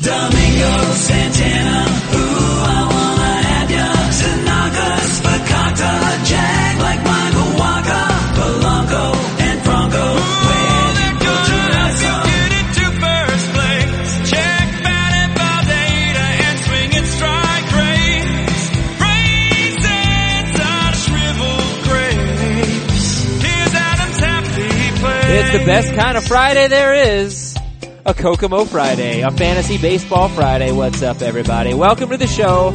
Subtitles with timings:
[0.00, 1.78] Domingo Santana,
[2.14, 3.88] ooh, I wanna have ya.
[4.18, 5.92] Tanaka, Spacata,
[6.30, 8.02] Jag like Michael Waka,
[8.38, 9.06] Polanco
[9.46, 10.06] and Franco.
[10.14, 12.14] Mm, Where the Culturazo.
[12.30, 14.30] get into first place.
[14.30, 18.62] Check batted by data and swinging strike rates.
[19.02, 23.06] Raisins are shriveled grapes.
[23.42, 25.34] Here's Adam's happy place.
[25.38, 26.94] It's the best kind of Friday there
[27.24, 27.47] is.
[28.08, 30.72] A Kokomo Friday, a fantasy baseball Friday.
[30.72, 31.74] What's up, everybody?
[31.74, 32.72] Welcome to the show.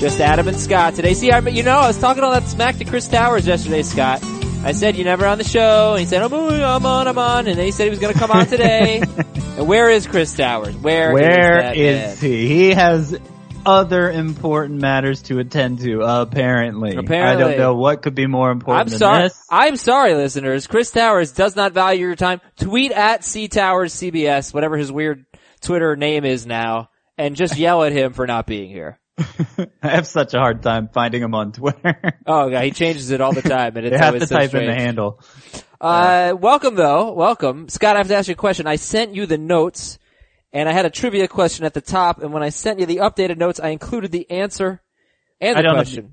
[0.00, 1.14] Just Adam and Scott today.
[1.14, 4.24] See, I, you know, I was talking all that smack to Chris Towers yesterday, Scott.
[4.64, 7.46] I said you're never on the show, and he said on, I'm on, I'm on,
[7.46, 9.00] and then he said he was going to come on today.
[9.56, 10.74] and where is Chris Towers?
[10.74, 12.48] Where where is he?
[12.48, 13.16] He has
[13.66, 16.96] other important matters to attend to, apparently.
[16.96, 17.44] Apparently.
[17.44, 19.22] I don't know what could be more important I'm than sorry.
[19.24, 19.46] this.
[19.50, 20.66] I'm sorry, listeners.
[20.66, 22.40] Chris Towers does not value your time.
[22.58, 25.24] Tweet at C Towers CBS, whatever his weird
[25.60, 28.98] Twitter name is now, and just yell at him for not being here.
[29.18, 32.18] I have such a hard time finding him on Twitter.
[32.26, 34.54] Oh god, he changes it all the time, and it's you have to so type
[34.54, 34.80] in the strange.
[34.80, 35.20] handle.
[35.80, 37.96] Uh, welcome though, welcome, Scott.
[37.96, 38.66] I have to ask you a question.
[38.66, 39.98] I sent you the notes,
[40.52, 42.98] and I had a trivia question at the top, and when I sent you the
[42.98, 44.82] updated notes, I included the answer
[45.40, 46.12] and I the don't know- question.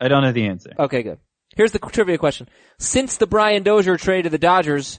[0.00, 0.72] I don't know the answer.
[0.78, 1.18] Okay, good.
[1.56, 2.48] Here's the trivia question.
[2.78, 4.98] Since the Brian Dozier trade to the Dodgers,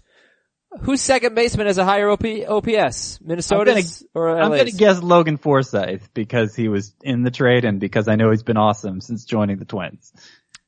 [0.82, 3.20] whose second baseman has a higher OP, OPS?
[3.22, 8.08] Minnesota's or I'm gonna guess Logan Forsythe because he was in the trade and because
[8.08, 10.14] I know he's been awesome since joining the Twins.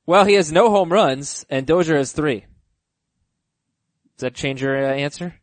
[0.06, 2.46] Well, he has no home runs, and Dozier has three.
[4.18, 5.36] Does that change your uh, answer?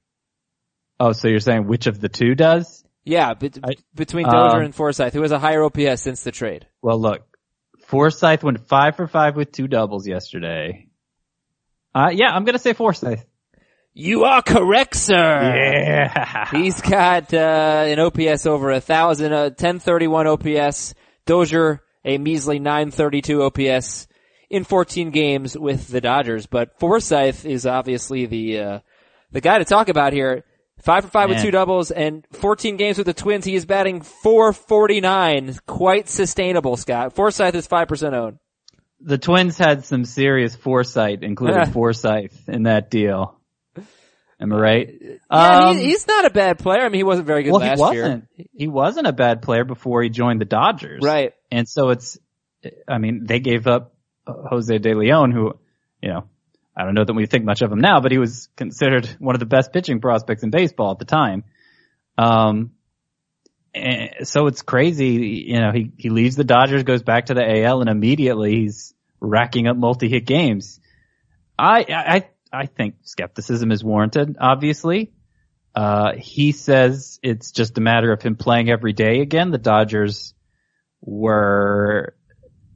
[1.01, 2.85] Oh, so you're saying which of the two does?
[3.05, 6.31] Yeah, bet I- between Dozier um, and Forsythe, who has a higher OPS since the
[6.31, 6.67] trade?
[6.83, 7.23] Well, look,
[7.87, 10.89] Forsythe went five for five with two doubles yesterday.
[11.95, 13.21] Uh, yeah, I'm gonna say Forsythe.
[13.93, 15.15] You are correct, sir.
[15.17, 16.51] Yeah.
[16.51, 20.95] He's got uh, an OPS over a thousand, uh, 1031 OPS.
[21.27, 24.07] Dozier a measly 932 OPS
[24.49, 26.47] in 14 games with the Dodgers.
[26.47, 28.79] But Forsythe is obviously the uh,
[29.33, 30.45] the guy to talk about here.
[30.83, 33.45] Five for five with two doubles and 14 games with the Twins.
[33.45, 35.59] He is batting 449.
[35.67, 37.15] Quite sustainable, Scott.
[37.15, 38.39] Forsythe is 5% owned.
[39.01, 43.37] the Twins had some serious foresight, including Forsythe in that deal.
[44.43, 44.89] Am I right?
[45.01, 45.17] Yeah,
[45.69, 46.81] Um, he, he's not a bad player.
[46.81, 48.29] I mean, he wasn't very good well, last he wasn't.
[48.37, 48.47] year.
[48.55, 51.03] He wasn't a bad player before he joined the Dodgers.
[51.03, 51.35] Right.
[51.51, 52.19] And so it's,
[52.89, 53.95] I mean, they gave up
[54.27, 55.59] uh, Jose De Leon, who,
[56.03, 56.25] you know,
[56.81, 59.35] I don't know that we think much of him now, but he was considered one
[59.35, 61.45] of the best pitching prospects in baseball at the time.
[62.17, 62.73] Um,
[64.23, 67.83] so it's crazy, you know, he, he leaves the Dodgers, goes back to the AL,
[67.83, 70.81] and immediately he's racking up multi-hit games.
[71.59, 75.13] I, I, I think skepticism is warranted, obviously.
[75.75, 79.51] Uh, he says it's just a matter of him playing every day again.
[79.51, 80.35] The Dodgers
[81.03, 82.15] were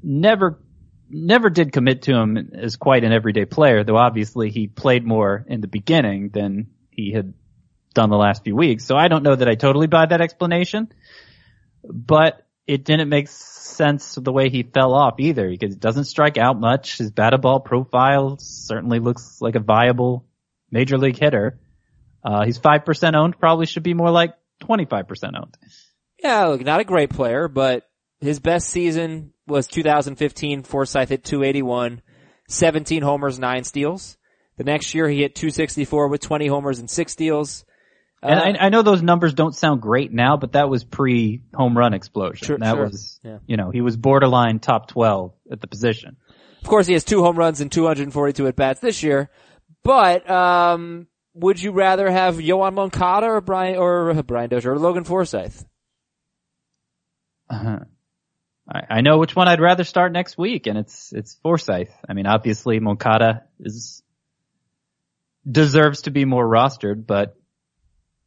[0.03, 0.61] never,
[1.09, 5.45] never did commit to him as quite an everyday player, though obviously he played more
[5.49, 7.35] in the beginning than he had
[7.95, 8.85] done the last few weeks.
[8.85, 10.93] So I don't know that I totally buy that explanation,
[11.85, 16.39] but it didn't make sense the way he fell off either because he doesn't strike
[16.39, 16.99] out much.
[16.99, 20.27] His batted ball profile certainly looks like a viable
[20.71, 21.61] major league hitter.
[22.25, 25.05] Uh, he's 5% owned, probably should be more like 25%
[25.37, 25.57] owned.
[26.23, 27.85] Yeah, look, not a great player, but
[28.25, 30.63] his best season was 2015.
[30.63, 32.03] Forsythe hit 281,
[32.49, 34.17] 17 homers, 9 steals.
[34.57, 37.65] The next year he hit 264 with 20 homers and 6 steals.
[38.23, 41.43] And Uh, I, I know those numbers don't sound great now, but that was pre
[41.53, 42.47] home run explosion.
[42.47, 42.85] Sure, that sure.
[42.85, 43.39] was, Yeah.
[43.47, 46.17] you know, he was borderline top 12 at the position.
[46.63, 49.29] Of course, he has two home runs and 242 at bats this year.
[49.83, 55.05] But um, would you rather have Yoan Moncada or Brian or Brian Dozier or Logan
[55.05, 55.63] Forsythe?
[57.51, 57.81] Uh-huh.
[58.69, 61.91] I, I know which one I'd rather start next week, and it's it's Forsythe.
[62.09, 64.03] I mean, obviously Moncada is
[65.51, 67.37] deserves to be more rostered, but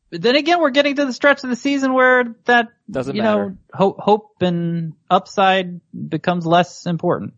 [0.09, 3.23] but then again, we're getting to the stretch of the season where that Doesn't you
[3.23, 3.49] matter.
[3.49, 7.33] know hope hope and upside becomes less important.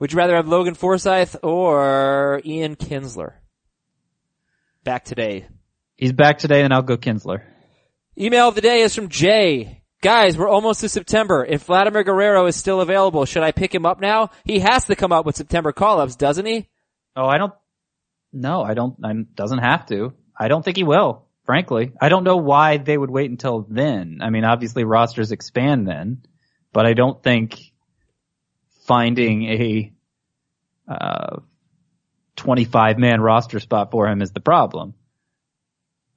[0.00, 3.34] Would you rather have Logan Forsythe or Ian Kinsler?
[4.82, 5.46] Back today.
[5.96, 7.42] He's back today, and I'll go Kinsler.
[8.18, 9.83] Email of the day is from Jay.
[10.02, 11.44] Guys, we're almost to September.
[11.44, 14.30] If Vladimir Guerrero is still available, should I pick him up now?
[14.44, 16.68] He has to come up with September call-ups, doesn't he?
[17.16, 17.54] Oh, I don't.
[18.32, 18.96] No, I don't.
[19.02, 20.12] I doesn't have to.
[20.38, 21.26] I don't think he will.
[21.44, 24.20] Frankly, I don't know why they would wait until then.
[24.22, 26.22] I mean, obviously rosters expand then,
[26.72, 27.58] but I don't think
[28.86, 29.92] finding a
[30.88, 31.40] uh,
[32.36, 34.94] 25 man roster spot for him is the problem.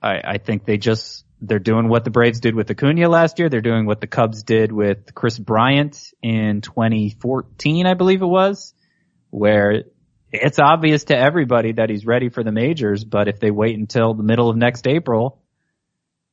[0.01, 3.49] I, I think they just they're doing what the Braves did with Acuna last year.
[3.49, 8.73] They're doing what the Cubs did with Kris Bryant in 2014, I believe it was,
[9.29, 9.83] where
[10.31, 14.13] it's obvious to everybody that he's ready for the majors, but if they wait until
[14.13, 15.41] the middle of next April,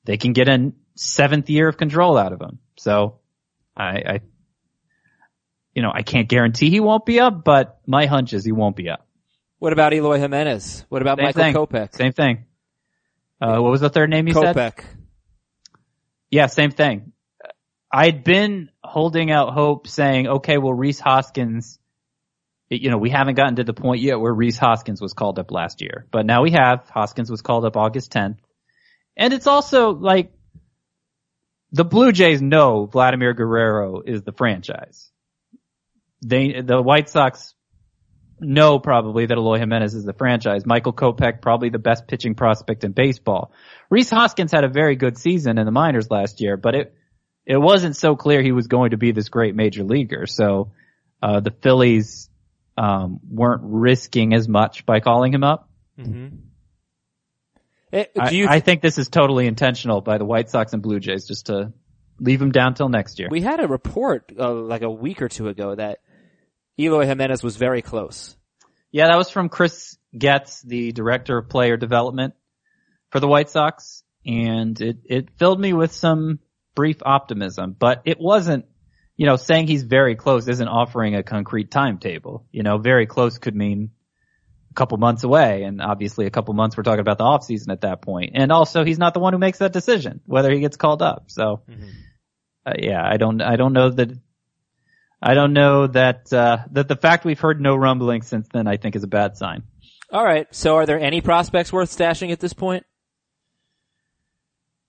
[0.05, 2.59] they can get a seventh year of control out of him.
[2.77, 3.21] So
[3.77, 4.21] I, I
[5.75, 8.77] you know, I can't guarantee he won't be up, but my hunch is he won't
[8.77, 9.07] be up.
[9.59, 10.85] What about Eloy Jimenez?
[10.89, 11.55] What about Same Michael thing.
[11.55, 11.95] Kopech?
[11.97, 12.45] Same thing.
[13.45, 14.57] Uh, what was the third name you said?
[14.57, 14.85] Kopech.
[16.31, 17.13] Yeah, same thing.
[17.93, 21.79] I'd been holding out hope saying, okay, well, Rhys Hoskins,
[22.71, 25.51] you know, we haven't gotten to the point yet where Rhys Hoskins was called up
[25.51, 26.89] last year, but now we have.
[26.89, 28.39] Hoskins was called up August 10th.
[29.15, 30.33] And it's also like,
[31.71, 35.11] the Blue Jays know Vladimir Guerrero is the franchise.
[36.25, 37.54] They, the White Sox
[38.41, 40.67] know probably that Eloy Jimenez is the franchise.
[40.67, 43.53] Michael Kopech, probably the best pitching prospect in baseball.
[43.91, 46.95] Rhys Hoskins had a very good season in the minors last year, but it,
[47.47, 50.27] it wasn't so clear he was going to be this great major leaguer.
[50.27, 50.73] So,
[51.23, 52.29] uh, the Phillies,
[52.77, 55.69] um, weren't risking as much by calling him up.
[57.93, 60.83] Eh, I, do you I think this is totally intentional by the White Sox and
[60.83, 61.73] Blue Jays just to
[62.19, 63.29] leave him down till next year.
[63.31, 65.99] We had a report uh, like a week or two ago that
[66.79, 68.37] Eloy Jimenez was very close.
[68.91, 72.35] Yeah, that was from Chris Getz, the director of player development
[73.11, 76.39] for the White Sox, and it, it filled me with some
[76.75, 78.67] brief optimism, but it wasn't,
[79.17, 82.47] you know, saying he's very close isn't offering a concrete timetable.
[82.51, 83.91] You know, very close could mean
[84.71, 87.71] a couple months away, and obviously a couple months we're talking about the off season
[87.71, 88.33] at that point.
[88.35, 91.31] And also he's not the one who makes that decision, whether he gets called up.
[91.31, 91.63] So,
[92.67, 94.11] uh, yeah, I don't, I don't know that
[95.27, 98.77] I don't know that uh, that the fact we've heard no rumbling since then I
[98.77, 99.63] think is a bad sign.
[100.13, 100.47] All right.
[100.55, 102.85] So are there any prospects worth stashing at this point?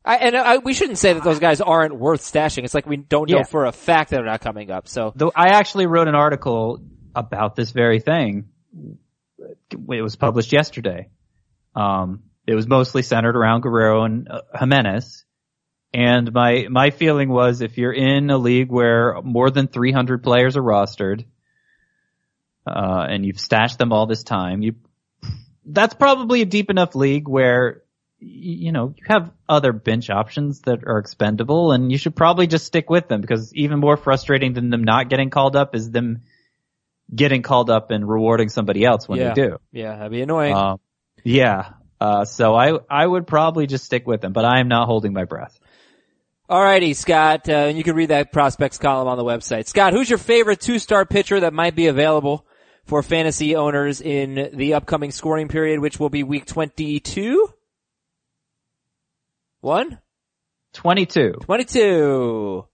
[0.04, 2.64] I, and I, we shouldn't say that those guys aren't worth stashing.
[2.64, 3.44] It's like we don't know Yeah.
[3.44, 4.88] for a fact that they're not coming up.
[4.88, 6.80] So Though I actually wrote an article
[7.16, 8.50] about this very thing.
[9.72, 11.10] It was published yesterday.
[11.76, 15.25] Um, it was mostly centered around Guerrero and uh, Jimenez.
[15.96, 20.58] And my, my feeling was if you're in a league where more than 300 players
[20.58, 21.24] are rostered,
[22.68, 24.76] uh, and you've stashed them all this time, you,
[25.66, 27.84] that's probably a deep enough league where,
[28.20, 32.66] you know, you have other bench options that are expendable and you should probably just
[32.66, 36.24] stick with them because even more frustrating than them not getting called up is them
[37.14, 39.58] getting called up and rewarding somebody else when yeah, they do.
[39.72, 40.54] yeah, that'd be annoying.
[40.54, 40.82] Um,
[41.24, 41.70] yeah.
[42.02, 45.14] Uh, so I, I would probably just stick with them, but I am not holding
[45.14, 45.58] my breath.
[46.48, 49.66] Alrighty, Scott, uh, and you can read that prospects column on the website.
[49.68, 52.46] Scott, who's your favorite two-star pitcher that might be available
[52.84, 57.52] for fantasy owners in the upcoming scoring period, which will be week 22?
[59.62, 59.98] One?
[60.74, 61.40] 22.
[61.42, 62.68] 22.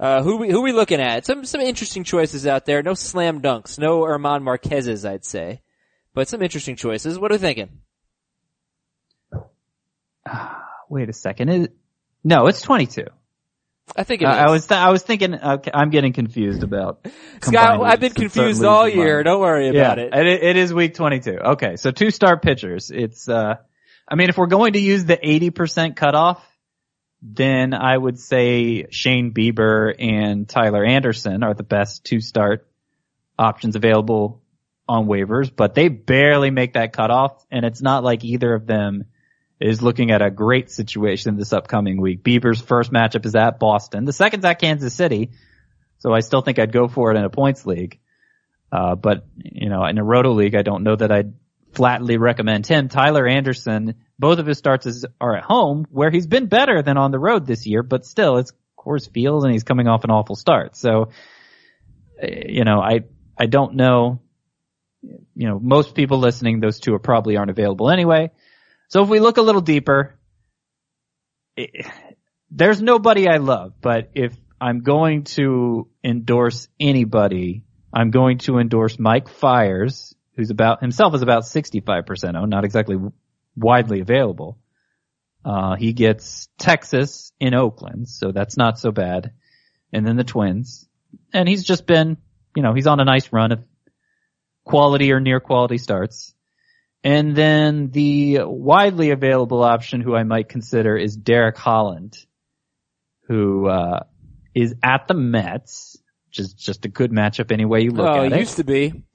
[0.00, 1.26] Uh, who we, who we looking at?
[1.26, 2.82] Some, some interesting choices out there.
[2.82, 3.78] No slam dunks.
[3.78, 5.60] No German Marquez's, I'd say.
[6.14, 7.18] But some interesting choices.
[7.18, 7.80] What are we thinking?
[10.88, 11.48] Wait a second.
[11.50, 11.68] Is,
[12.24, 13.04] no, it's 22.
[13.96, 14.38] I think it Uh, is.
[14.38, 17.06] I was, th- I was thinking, okay, I'm getting confused about.
[17.42, 19.16] Scott, I've been confused all year.
[19.16, 19.24] mine.
[19.24, 20.10] Don't worry Yeah, about it.
[20.12, 21.38] and it, it is week 22.
[21.38, 22.90] Okay, so two star pitchers.
[22.90, 23.56] It's, uh,
[24.08, 26.42] I mean, if we're going to use the 80% cutoff,
[27.20, 32.66] then I would say Shane Bieber and Tyler Anderson are the best two start
[33.38, 34.42] options available
[34.88, 39.04] on waivers, but they barely make that cutoff, and it's not like either of them
[39.62, 42.22] is looking at a great situation this upcoming week.
[42.22, 44.04] Bieber's first matchup is at Boston.
[44.04, 45.30] The second's at Kansas City,
[45.98, 48.00] so I still think I'd go for it in a points league.
[48.72, 51.34] Uh, but, you know, in a roto league, I don't know that I'd
[51.74, 52.88] flatly recommend him.
[52.88, 56.96] Tyler Anderson, both of his starts is, are at home where he's been better than
[56.96, 60.10] on the road this year, but still it's Coors Field and he's coming off an
[60.10, 60.76] awful start.
[60.76, 61.10] So,
[62.22, 63.00] uh, you know, I,
[63.38, 64.20] I don't know,
[65.02, 68.30] you know, most people listening, those two are probably aren't available anyway.
[68.92, 70.18] So if we look a little deeper,
[71.56, 71.86] it,
[72.50, 78.98] there's nobody I love, but if I'm going to endorse anybody, I'm going to endorse
[78.98, 82.96] Mike Fiers, who's about, himself is about 65% owned, not exactly
[83.56, 84.58] widely available.
[85.42, 89.32] Uh, he gets Texas in Oakland, so that's not so bad.
[89.90, 90.86] And then the Twins.
[91.32, 92.18] And he's just been,
[92.54, 93.64] you know, he's on a nice run of
[94.64, 96.34] quality or near quality starts.
[97.04, 102.16] And then the widely available option who I might consider is Derek Holland,
[103.26, 104.04] who, uh,
[104.54, 105.96] is at the Mets,
[106.28, 108.38] which is just a good matchup any way you look oh, at it it.
[108.40, 109.02] used to be.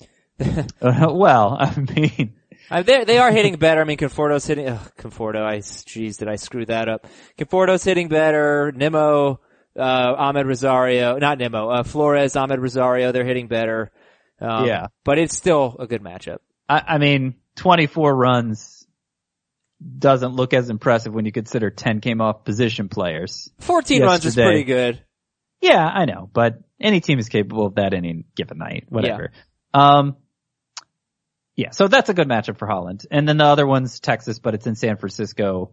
[0.80, 2.36] Uh, well, I mean,
[2.70, 3.82] Uh, they they are hitting better.
[3.82, 4.68] I mean, Conforto's hitting.
[4.68, 5.42] Ugh, Conforto.
[5.42, 7.08] I jeez, did I screw that up?
[7.38, 8.74] Conforto's hitting better.
[8.76, 9.40] Nimmo,
[9.78, 11.70] uh, Amed Rosario, not Nimmo.
[11.70, 13.12] Uh, Flores, Amed Rosario.
[13.12, 13.92] They're hitting better.
[14.40, 14.88] Um, Yeah.
[15.06, 16.40] but it's still a good matchup.
[16.68, 18.88] I, I mean, 24 runs
[20.00, 23.52] doesn't look as impressive when you consider 10 came off position players.
[23.60, 25.04] Fourteen runs is pretty good.
[25.62, 29.32] Yeah, I know, but any team is capable of that any given night, whatever.
[29.74, 30.18] Um,
[31.56, 33.06] yeah, so that's a good matchup for Holland.
[33.10, 35.72] And then the other one's Texas, but it's in San Francisco,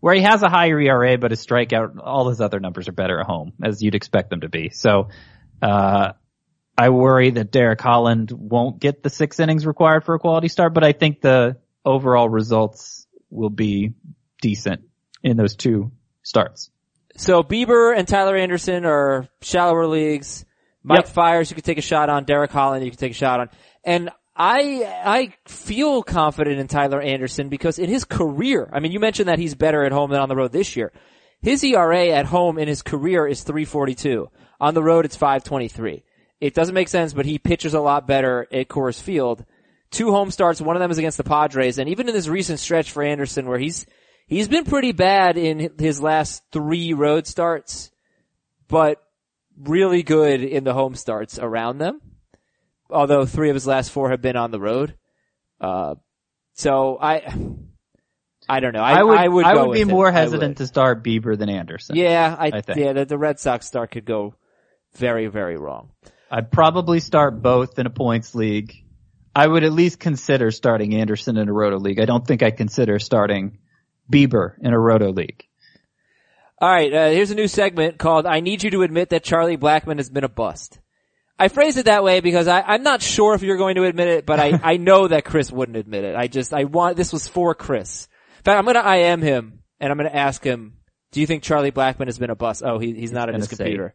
[0.00, 3.20] where he has a higher ERA, but his strikeout, all his other numbers are better
[3.20, 4.70] at home, as you'd expect them to be.
[4.70, 5.08] So,
[5.60, 6.12] uh,
[6.78, 10.74] I worry that Derek Holland won't get the six innings required for a quality start,
[10.74, 13.94] but I think the overall results will be
[14.42, 14.82] decent
[15.22, 15.92] in those two
[16.22, 16.70] starts.
[17.16, 20.44] So Bieber and Tyler Anderson are shallower leagues.
[20.82, 21.08] Mike Yep.
[21.08, 22.24] Fiers, you could take a shot on.
[22.24, 23.48] Derek Holland, you could take a shot on.
[23.82, 29.00] And I, I feel confident in Tyler Anderson because in his career, I mean, you
[29.00, 30.92] mentioned that he's better at home than on the road this year.
[31.40, 34.28] His ERA at home in his career is 342.
[34.60, 36.04] On the road, it's 523.
[36.40, 39.44] It doesn't make sense, but he pitches a lot better at Coors Field.
[39.90, 42.58] Two home starts, one of them is against the Padres, and even in this recent
[42.58, 43.86] stretch for Anderson where he's,
[44.26, 47.90] he's been pretty bad in his last three road starts,
[48.68, 49.00] but
[49.58, 52.00] really good in the home starts around them.
[52.90, 54.94] Although three of his last four have been on the road.
[55.60, 55.94] Uh,
[56.54, 57.22] so I,
[58.48, 58.82] I don't know.
[58.82, 61.96] I, I would, I would, I would be more hesitant to start Bieber than Anderson.
[61.96, 62.78] Yeah, I, I think.
[62.78, 64.34] yeah, the, the Red Sox start could go
[64.94, 65.90] very, very wrong.
[66.30, 68.74] I'd probably start both in a points league.
[69.34, 72.00] I would at least consider starting Anderson in a roto league.
[72.00, 73.58] I don't think I'd consider starting
[74.10, 75.44] Bieber in a roto league.
[76.58, 79.58] All right, uh, here's a new segment called "I Need You to Admit That Charlie
[79.58, 80.78] Blackmon Has Been a Bust."
[81.38, 84.08] I phrase it that way because I, I'm not sure if you're going to admit
[84.08, 86.16] it, but I, I know that Chris wouldn't admit it.
[86.16, 88.08] I just I want this was for Chris.
[88.38, 90.78] In fact, I'm going to IM him and I'm going to ask him,
[91.12, 93.48] "Do you think Charlie Blackmon has been a bust?" Oh, he, he's not at his
[93.48, 93.94] gonna say- computer.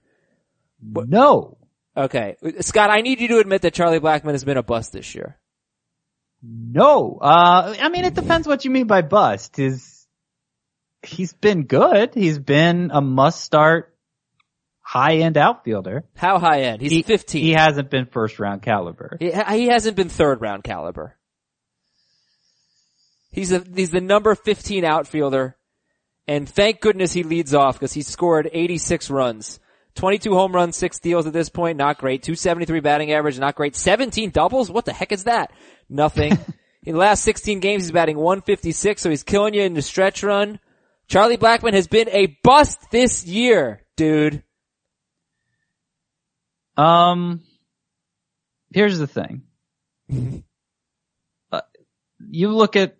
[0.83, 1.57] No.
[1.95, 5.13] Okay, Scott, I need you to admit that Charlie Blackmon has been a bust this
[5.13, 5.37] year.
[6.41, 7.19] No.
[7.21, 9.59] Uh, I mean, it depends what you mean by bust.
[9.59, 10.07] Is
[11.03, 12.13] he's been good.
[12.13, 13.95] He's been a must start
[14.91, 16.03] high end outfielder.
[16.15, 16.81] How high end?
[16.81, 17.41] He's He, 15.
[17.41, 19.17] He hasn't been first round caliber.
[19.19, 21.15] He, he hasn't been third round caliber.
[23.31, 25.55] He's a, he's the number 15 outfielder.
[26.27, 29.60] And thank goodness he leads off because he scored 86 runs.
[29.95, 32.23] 22 home runs, 6 steals at this point, not great.
[32.23, 33.75] 273 batting average, not great.
[33.75, 34.71] 17 doubles?
[34.71, 35.51] What the heck is that?
[35.89, 36.37] Nothing.
[36.83, 40.23] In the last 16 games, he's batting 156, so he's killing you in the stretch
[40.23, 40.59] run.
[41.07, 44.41] Charlie Blackmon has been a bust this year, dude.
[46.75, 47.41] Um,
[48.73, 49.43] here's the thing.
[51.53, 51.59] Uh,
[52.29, 52.95] you look at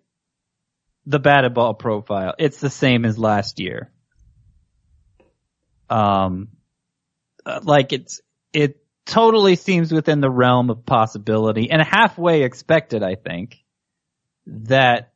[1.06, 2.34] the batted ball profile.
[2.38, 3.90] It's the same as last year.
[5.88, 6.48] Um,
[7.44, 8.20] uh, like it's,
[8.52, 13.56] it totally seems within the realm of possibility and halfway expected, I think,
[14.46, 15.12] that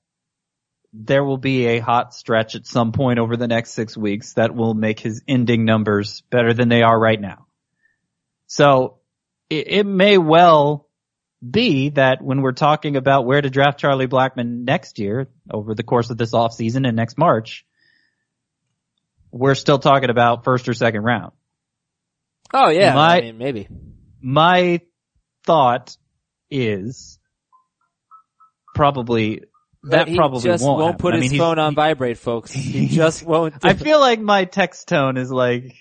[0.93, 4.55] there will be a hot stretch at some point over the next six weeks that
[4.55, 7.47] will make his ending numbers better than they are right now.
[8.47, 8.99] So
[9.51, 10.89] it, it may well
[11.49, 15.83] be that when we're talking about where to draft Charlie Blackmon next year over the
[15.83, 17.67] course of this offseason and next March,
[19.31, 21.33] we're still talking about first or second round.
[22.55, 23.69] Oh yeah, My- I mean, maybe.
[24.21, 24.81] My
[25.45, 25.97] thought
[26.51, 27.19] is
[28.75, 29.43] probably
[29.85, 32.51] that he probably just won't, won't put I his mean, phone on vibrate, folks.
[32.53, 33.61] He just won't.
[33.61, 35.75] do I feel like my text tone is like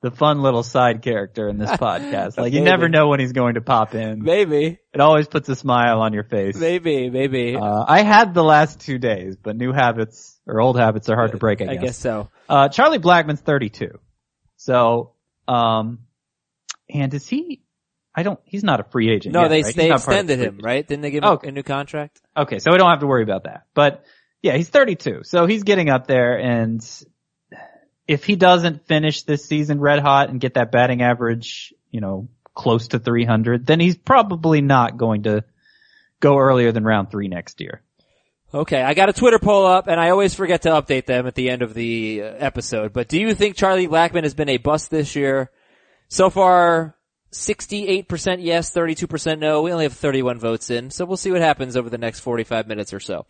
[0.00, 2.38] the fun little side character in this podcast.
[2.38, 4.22] Like you never know when he's going to pop in.
[4.22, 6.56] maybe, It always puts a smile on your face.
[6.56, 7.56] maybe, maybe.
[7.56, 11.32] Uh, I had the last two days, but new habits or old habits are hard
[11.32, 11.60] to break.
[11.60, 11.82] I, I guess.
[11.82, 12.30] guess so.
[12.48, 13.98] Uh, Charlie Blackmon's 32.
[14.56, 15.13] So,
[15.48, 16.00] um,
[16.92, 17.60] and is he?
[18.14, 18.38] I don't.
[18.44, 19.32] He's not a free agent.
[19.34, 19.74] No, yet, they right?
[19.74, 20.86] They not part of extended him, free- right?
[20.86, 21.48] Didn't they give him Okay.
[21.48, 22.20] a new contract?
[22.36, 23.64] Okay, so we don't have to worry about that.
[23.74, 24.04] But
[24.42, 26.80] yeah, he's 32, so he's getting up there, and
[28.06, 32.28] if he doesn't finish this season red hot and get that batting average, you know,
[32.54, 35.44] close to 300, then he's probably not going to
[36.20, 37.82] go earlier than round three next year.
[38.54, 41.34] Okay, I got a Twitter poll up, and I always forget to update them at
[41.34, 42.92] the end of the uh, episode.
[42.92, 45.50] But do you think Charlie Blackmon has been a bust this year?
[46.06, 46.94] So far,
[47.32, 49.62] 68% yes, 32% no.
[49.62, 52.68] We only have 31 votes in, so we'll see what happens over the next 45
[52.68, 53.26] minutes or so.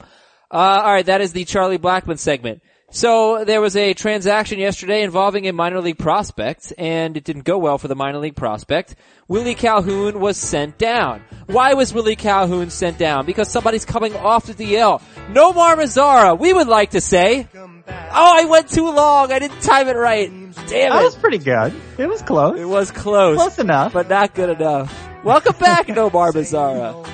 [0.51, 2.61] Uh, alright, that is the Charlie Blackmon segment.
[2.95, 7.59] So there was a transaction yesterday involving a minor league prospect, and it didn't go
[7.59, 8.95] well for the minor league prospect.
[9.27, 11.21] Willie Calhoun was sent down.
[11.47, 13.27] Why was Willie Calhoun sent down?
[13.27, 15.03] Because somebody's coming off the DL.
[15.33, 17.49] Nomar Mazara, we would like to say.
[17.57, 19.33] Oh, I went too long.
[19.33, 20.31] I didn't time it right.
[20.31, 20.91] Damn it.
[20.91, 21.75] That was pretty good.
[21.99, 22.61] It was close.
[22.61, 23.37] It was close.
[23.39, 23.93] close enough.
[23.93, 24.97] but not good enough.
[25.25, 27.05] Welcome back, Nomar Mazara.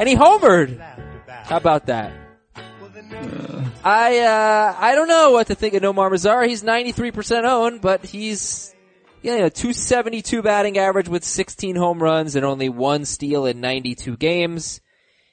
[0.00, 0.80] And he homered.
[1.44, 2.21] How about that?
[3.84, 6.46] I uh I don't know what to think of Nomar Mazara.
[6.46, 8.74] He's 93% owned, but he's
[9.22, 14.16] yeah, know, 272 batting average with 16 home runs and only one steal in 92
[14.16, 14.80] games.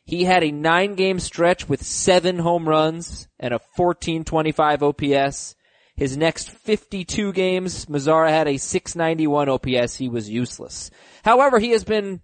[0.06, 5.56] He had a nine game stretch with seven home runs and a 1425 OPS.
[5.96, 9.96] His next 52 games, Mazara had a 691 OPS.
[9.96, 10.90] He was useless.
[11.24, 12.22] However, he has been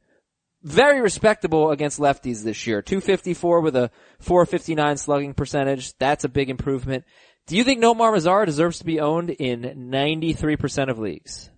[0.66, 2.82] very respectable against lefties this year.
[2.82, 5.96] 254 with a 459 slugging percentage.
[6.00, 7.06] That's a big improvement.
[7.46, 11.52] Do you think Nomar Mazara deserves to be owned in 93% of leagues?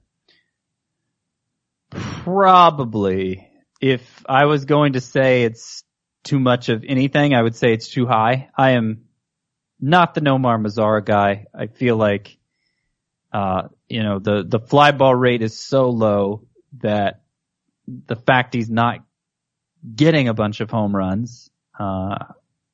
[1.90, 3.50] Probably.
[3.80, 5.86] If I was going to say it's
[6.26, 8.50] too much of anything, I would say it's too high.
[8.58, 9.06] I am
[9.80, 11.46] not the Nomar Mazara guy.
[11.56, 12.38] I feel like,
[13.32, 16.44] uh, you know, the, the fly ball rate is so low
[16.82, 17.22] that
[17.88, 19.00] the fact he's not
[19.96, 22.18] getting a bunch of home runs, uh,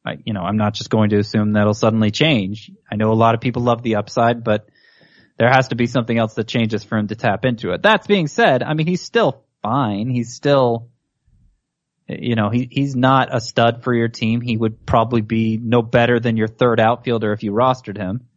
[0.05, 2.71] I, you know, I'm not just going to assume that'll suddenly change.
[2.91, 4.67] I know a lot of people love the upside, but
[5.37, 7.81] there has to be something else that changes for him to tap into it.
[7.81, 10.09] That's being said, I mean, he's still fine.
[10.09, 10.89] He's still,
[12.07, 14.41] you know, he, he's not a stud for your team.
[14.41, 18.27] He would probably be no better than your third outfielder if you rostered him.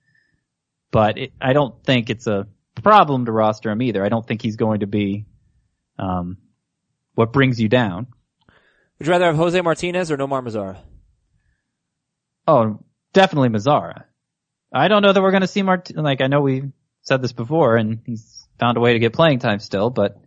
[0.90, 2.47] But it, I don't think it's a
[2.83, 4.04] problem to roster him either.
[4.04, 5.26] I don't think he's going to be,
[5.99, 6.38] um,
[7.17, 8.07] what brings you down.
[8.99, 10.79] Would you rather have Jose Martinez or Nomar Mazara?
[12.47, 14.05] Oh, definitely Mazara.
[14.73, 15.91] I don't know that we're going to see Mart.
[15.95, 16.63] Like I know we
[17.03, 19.91] said this before, and he's found a way to get playing time still.
[19.91, 20.19] But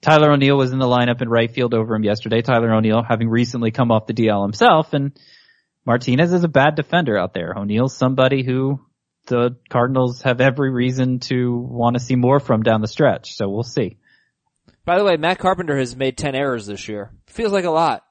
[0.00, 2.40] Tyler O'Neill was in the lineup in right field over him yesterday.
[2.40, 5.18] Tyler O'Neill having recently come off the DL himself, and
[5.84, 7.54] Martinez is a bad defender out there.
[7.56, 8.80] O'Neill's somebody who
[9.26, 13.34] the Cardinals have every reason to want to see more from down the stretch.
[13.34, 13.97] So we'll see.
[14.88, 17.10] By the way, Matt Carpenter has made 10 errors this year.
[17.26, 18.06] Feels like a lot.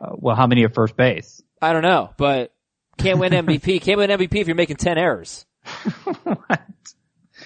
[0.00, 1.42] Uh, well, how many at first base?
[1.60, 2.54] I don't know, but
[2.96, 3.82] can't win MVP.
[3.82, 5.44] can't win MVP if you're making 10 errors.
[6.22, 6.60] what?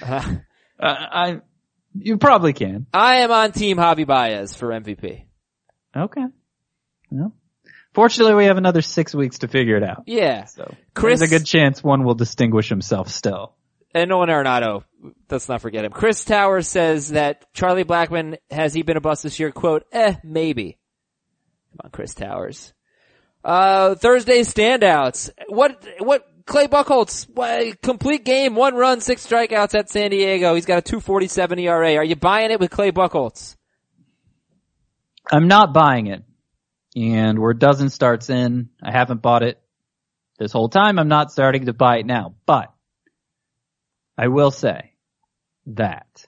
[0.03, 0.35] Uh,
[0.79, 1.41] Uh, I,
[1.95, 2.85] you probably can.
[2.93, 5.25] I am on team Javi Baez for MVP.
[5.97, 6.25] Okay.
[7.11, 7.33] Well,
[7.95, 10.03] fortunately, we have another six weeks to figure it out.
[10.05, 10.45] Yeah.
[10.45, 13.55] So Chris- there's a good chance one will distinguish himself still.
[13.95, 14.85] And Nolan Arenado,
[15.31, 15.93] let's not forget him.
[15.93, 19.51] Chris Towers says that Charlie Blackmon, has he been a bust this year?
[19.51, 20.79] Quote, eh, maybe.
[21.73, 22.73] Come on, Chris Towers.
[23.45, 25.31] Uh, Thursday standouts.
[25.49, 30.55] What, what, Clay Buchholz, what, complete game, one run, six strikeouts at San Diego.
[30.55, 31.97] He's got a 247 ERA.
[31.97, 33.55] Are you buying it with Clay Buchholz?
[35.31, 36.25] I'm not buying it.
[36.97, 38.71] And we're a dozen starts in.
[38.83, 39.61] I haven't bought it
[40.39, 40.99] this whole time.
[40.99, 42.73] I'm not starting to buy it now, but
[44.19, 44.93] I will say
[45.67, 46.27] that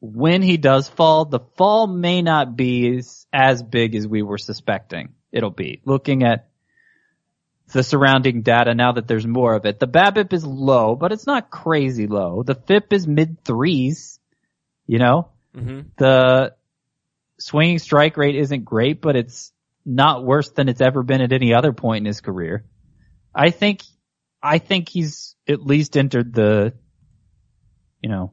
[0.00, 4.38] when he does fall, the fall may not be as, as big as we were
[4.38, 5.80] suspecting it'll be.
[5.84, 6.48] Looking at
[7.72, 9.78] the surrounding data now that there's more of it.
[9.78, 12.42] The BABIP is low, but it's not crazy low.
[12.42, 14.20] The FIP is mid threes,
[14.86, 15.30] you know?
[15.54, 15.88] Mm-hmm.
[15.98, 16.54] The
[17.38, 19.52] swinging strike rate isn't great, but it's
[19.84, 22.64] not worse than it's ever been at any other point in his career.
[23.34, 23.82] I think,
[24.42, 26.74] I think he's at least entered the,
[28.02, 28.32] you know,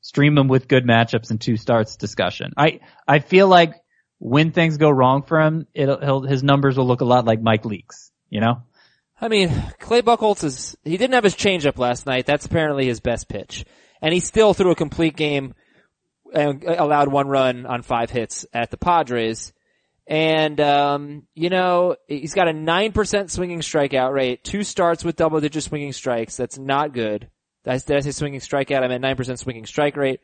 [0.00, 2.52] stream him with good matchups and two starts discussion.
[2.56, 3.74] I, I feel like
[4.18, 7.64] when things go wrong for him, it'll, his numbers will look a lot like Mike
[7.64, 8.62] Leake's, you know?
[9.20, 12.26] I mean, Clay Buchholz is, he didn't have his changeup last night.
[12.26, 13.64] That's apparently his best pitch.
[14.02, 15.54] And he still threw a complete game
[16.34, 19.52] and allowed one run on five hits at the Padres.
[20.06, 25.40] And, um, you know, he's got a 9% swinging strikeout rate, two starts with double
[25.40, 26.36] digit swinging strikes.
[26.36, 27.30] That's not good.
[27.64, 28.82] That's, that's his swinging strikeout.
[28.82, 30.20] I meant 9% swinging strike rate.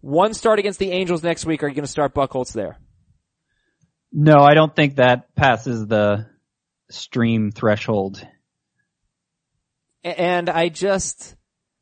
[0.00, 1.62] One start against the Angels next week.
[1.62, 2.78] Are you going to start Buchholz there?
[4.12, 6.26] No, I don't think that passes the
[6.90, 8.26] stream threshold.
[10.04, 11.36] And I just,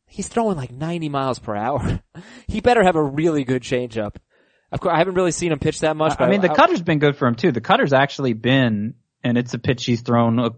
[0.07, 2.01] he's throwing like 90 miles per hour.
[2.47, 4.17] he better have a really good changeup.
[4.71, 6.21] Of course, I haven't really seen him pitch that much.
[6.21, 7.51] I mean, the cutter's been good for him too.
[7.51, 8.95] The cutter's actually been,
[9.25, 10.51] and it's a pitch he's thrown a,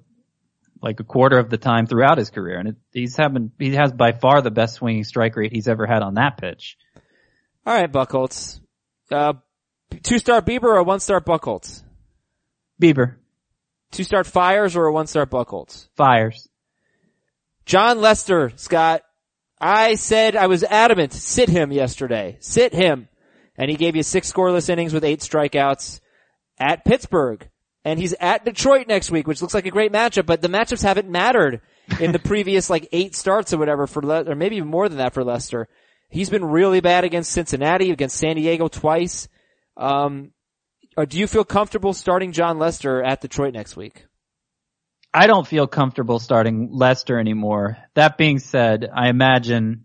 [0.83, 3.93] like a quarter of the time throughout his career, and it, he's having he has
[3.93, 6.77] by far the best swinging strike rate he's ever had on that pitch.
[7.65, 8.61] All right, Buchholz.
[9.11, 9.35] Uh,
[10.03, 11.83] two star Bieber or one star Buchholz?
[12.81, 13.17] Bieber
[13.93, 15.89] Two star Fiers or a one star Buchholz?
[15.97, 16.49] fiers.
[17.67, 19.03] Jon Lester, Scott.
[19.61, 22.39] I said I was adamant, sit him yesterday.
[22.41, 23.09] Sit him.
[23.57, 26.01] And he gave you six scoreless innings with eight strikeouts
[26.59, 27.49] at Pittsburgh.
[27.85, 30.83] And he's at Detroit next week, which looks like a great matchup, but the matchups
[30.83, 31.61] haven't mattered
[32.01, 34.99] in the previous like eight starts or whatever for Le- or maybe even more than
[34.99, 35.69] that for Lester.
[36.09, 39.29] He's been really bad against Cincinnati, against San Diego twice.
[39.77, 40.33] Um,
[40.97, 44.05] or do you feel comfortable starting Jon Lester at Detroit next week?
[45.15, 47.79] I don't feel comfortable starting Lester anymore.
[47.95, 49.85] That being said, I imagine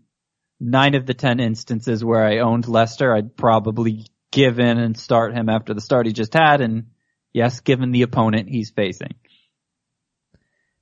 [0.60, 5.34] nine of the ten instances where I owned Lester, I'd probably give in and start
[5.34, 6.86] him after the start he just had, and
[7.32, 9.14] yes, given the opponent he's facing.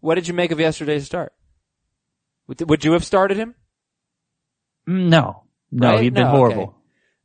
[0.01, 1.33] What did you make of yesterday's start?
[2.49, 3.55] Would, would you have started him?
[4.89, 6.03] Mm, No, no, Right?
[6.05, 6.75] he'd been No, horrible.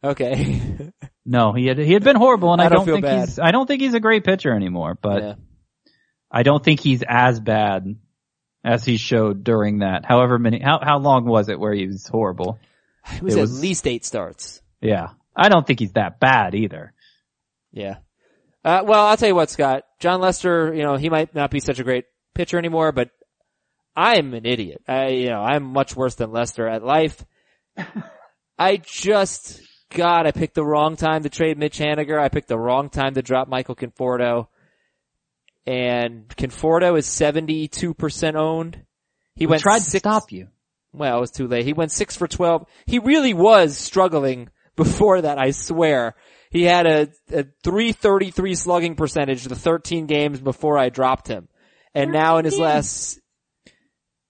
[0.04, 0.92] Okay.
[1.24, 3.20] No, he had he had been horrible, and I I, don't don't, feel think bad.
[3.30, 4.98] he's I don't think he's a great pitcher anymore.
[5.00, 5.34] But yeah.
[6.32, 7.96] I don't think he's as bad
[8.64, 10.04] as he showed during that.
[10.04, 12.58] However many, how how long was it where he was horrible?
[13.16, 14.64] It was It at was- least eight starts.
[14.82, 16.92] Yeah, I don't think he's that bad either.
[17.72, 17.98] Yeah.
[18.63, 19.84] Uh, well, I'll tell you what, Scott.
[20.00, 23.10] Jon Lester, you know, he might not be such a great pitcher anymore, but
[23.95, 24.82] I'm an idiot.
[24.88, 27.26] I, you know, I'm much worse than Lester at life.
[28.60, 32.19] I just, God, I picked the wrong time to trade Mitch Haniger.
[32.19, 34.47] I picked the wrong time to drop Michael Conforto.
[35.65, 38.76] And Conforto is 72% owned.
[39.36, 40.47] He He went tried six, to stop you.
[40.93, 41.65] well, it was too late.
[41.65, 42.65] He went six for 12.
[42.86, 46.15] He really was struggling before that, I swear.
[46.52, 47.02] He had a,
[47.34, 51.48] a 333 slugging percentage the 13 games before I dropped him.
[51.96, 53.20] And now in his last,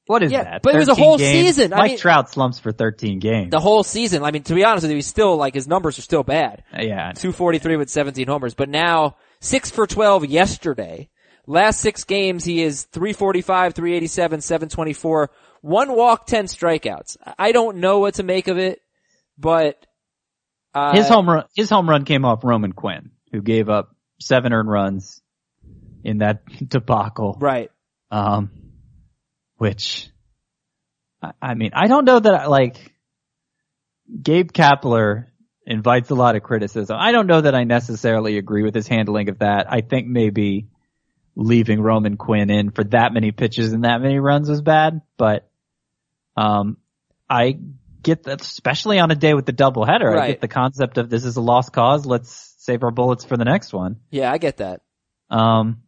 [0.08, 0.62] What is Yeah, that?
[0.62, 1.56] but it was a whole games?
[1.56, 1.74] season.
[1.74, 3.52] I Mike mean- Trout slumps for 13 games.
[3.52, 5.98] the whole season, I mean, to be honest with you, he's still like, his numbers
[6.00, 6.64] are still bad.
[6.74, 11.10] Uh, yeah, 243 with 17 homers, but now six for 12 yesterday.
[11.48, 15.32] Last six games, he is 345, 387, 724,
[15.62, 17.18] one walk, 10 strikeouts.
[17.40, 18.80] I don't know what to make of it,
[19.38, 19.86] but,
[20.74, 24.54] uh, his home run his home run came off Roman Quinn, who gave up seven
[24.54, 25.22] earned runs
[26.04, 27.38] in that debacle.
[27.40, 27.72] right.
[28.10, 28.52] Um,
[29.58, 30.10] which,
[31.22, 32.94] I, I mean, I don't know that I, like,
[34.22, 35.28] Gabe Kapler
[35.66, 36.98] invites a lot of criticism.
[37.00, 39.72] I don't know that I necessarily agree with his handling of that.
[39.72, 40.68] I think maybe
[41.36, 45.50] leaving Roman Quinn in for that many pitches and that many runs was bad, but,
[46.36, 46.78] um,
[47.30, 47.60] I
[48.04, 50.12] get that, especially on a day with the doubleheader.
[50.12, 50.28] I Right.
[50.30, 52.06] get the concept of this is a lost cause.
[52.06, 53.98] Let's save our bullets for the next one.
[54.10, 54.82] Yeah, I get that.
[55.30, 55.84] Um,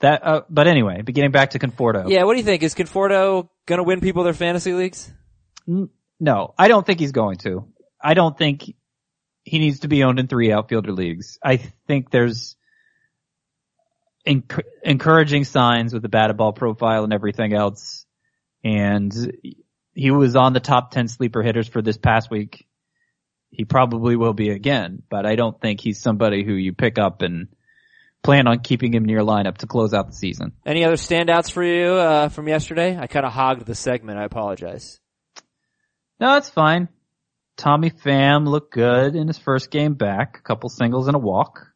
[0.00, 2.08] that, uh, but anyway, beginning back to Conforto.
[2.08, 2.62] Yeah, what do you think?
[2.62, 5.12] Is Conforto gonna win people their fantasy leagues?
[6.18, 7.66] No, I don't think he's going to.
[8.02, 8.74] I don't think
[9.44, 11.38] he needs to be owned in three outfielder leagues.
[11.44, 12.56] I think there's
[14.26, 18.06] enc- encouraging signs with the batted ball profile and everything else.
[18.64, 19.12] And
[19.94, 22.66] he was on the top 10 sleeper hitters for this past week.
[23.50, 27.22] He probably will be again, but I don't think he's somebody who you pick up
[27.22, 27.48] and
[28.22, 30.52] plan on keeping him in your lineup to close out the season.
[30.64, 32.96] Any other standouts for you, uh, from yesterday?
[32.96, 35.00] I kinda hogged the segment, I apologize.
[36.20, 36.88] No, that's fine.
[37.56, 40.38] Tommy Pham looked good in his first game back.
[40.38, 41.66] A couple singles and a walk.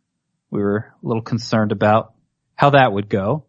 [0.51, 2.15] We were a little concerned about
[2.55, 3.47] how that would go.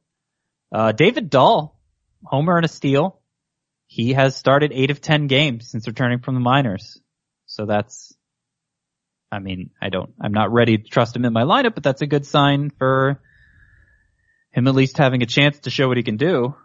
[0.71, 1.79] Uh, David Dahl,
[2.23, 3.19] homer and a steal.
[3.95, 6.99] He has started eight of ten games since returning from the minors.
[7.45, 8.13] So that's,
[9.31, 12.01] I mean, I don't, I'm not ready to trust him in my lineup, but that's
[12.01, 13.21] a good sign for
[14.51, 16.57] him at least having a chance to show what he can do.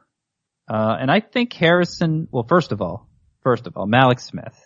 [0.68, 3.08] Uh, and I think Harrison, well, first of all,
[3.44, 4.58] first of all, Mallex Smith.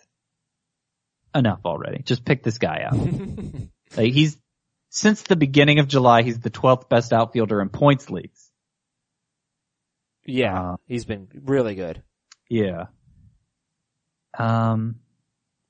[1.35, 2.01] Enough already.
[2.01, 2.97] Just pick this guy out.
[3.95, 4.39] like he's,
[4.89, 8.49] since the beginning of July, he's the 12th best outfielder in points leagues.
[10.25, 12.01] Yeah, Uh, he's been really good.
[12.49, 12.85] Yeah.
[14.37, 14.95] Um,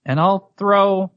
[0.05, 1.11] and I'll throw,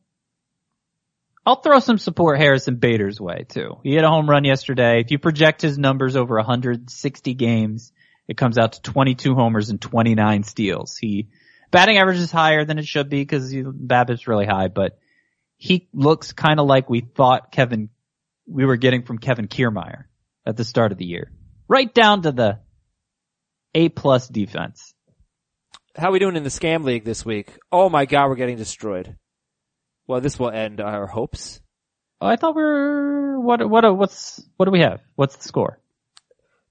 [1.44, 3.78] I'll throw some support Harrison Bader's way too.
[3.82, 5.00] He had a home run yesterday.
[5.00, 7.92] If you project his numbers over 160 games,
[8.26, 10.96] it comes out to 22 homers and 29 steals.
[10.96, 11.28] He,
[11.70, 14.98] batting average is higher than it should be because BABIP's really high, but
[15.56, 17.88] he looks kind of like we thought Kevin,
[18.46, 20.04] we were getting from Kevin Kiermaier
[20.46, 21.32] at the start of the year.
[21.66, 22.60] Right down to the
[23.74, 24.94] A plus defense.
[25.96, 27.58] How are we doing in the scam league this week?
[27.72, 29.16] Oh my god, we're getting destroyed.
[30.06, 31.60] Well, this will end our hopes.
[32.20, 35.00] Oh, I thought we are what what what's what do we have?
[35.16, 35.78] What's the score?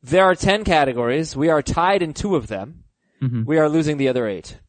[0.03, 1.36] There are 10 categories.
[1.36, 2.84] We are tied in two of them.
[3.21, 3.45] Mhm.
[3.45, 4.60] We are losing the other eight.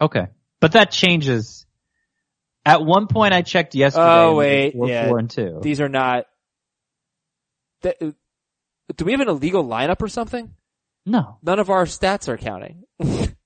[0.00, 0.26] Okay,
[0.60, 1.66] but that changes.
[2.64, 4.04] At one point, I checked yesterday.
[4.04, 5.08] Oh, and it was wait, four, yeah.
[5.08, 5.58] four and two.
[5.62, 6.26] These are not.
[7.82, 10.54] Th- do we have an illegal lineup or something?
[11.06, 11.38] No.
[11.42, 12.84] None of our stats are counting.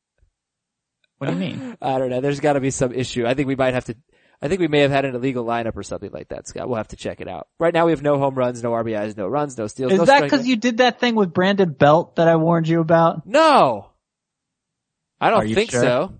[1.19, 1.77] What do you mean?
[1.83, 2.21] I don't know.
[2.21, 3.27] There's got to be some issue.
[3.27, 3.97] I think we might have to.
[4.43, 6.69] I think we may have had an illegal lineup or something like that, Scott.
[6.69, 7.49] We'll have to check it out.
[7.59, 9.93] Right now we have no home runs, no RBIs, no runs, no steals.
[9.93, 12.81] Is no that because you did that thing with Brandon Belt that I warned you
[12.81, 13.27] about?
[13.27, 13.91] No.
[15.21, 15.81] I don't think sure?
[15.81, 16.15] so.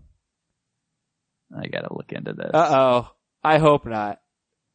[1.55, 2.51] I gotta look into this.
[2.55, 3.11] Uh oh.
[3.43, 4.21] I hope not.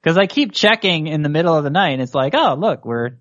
[0.03, 2.85] Cause I keep checking in the middle of the night and it's like, oh look,
[2.85, 3.17] we're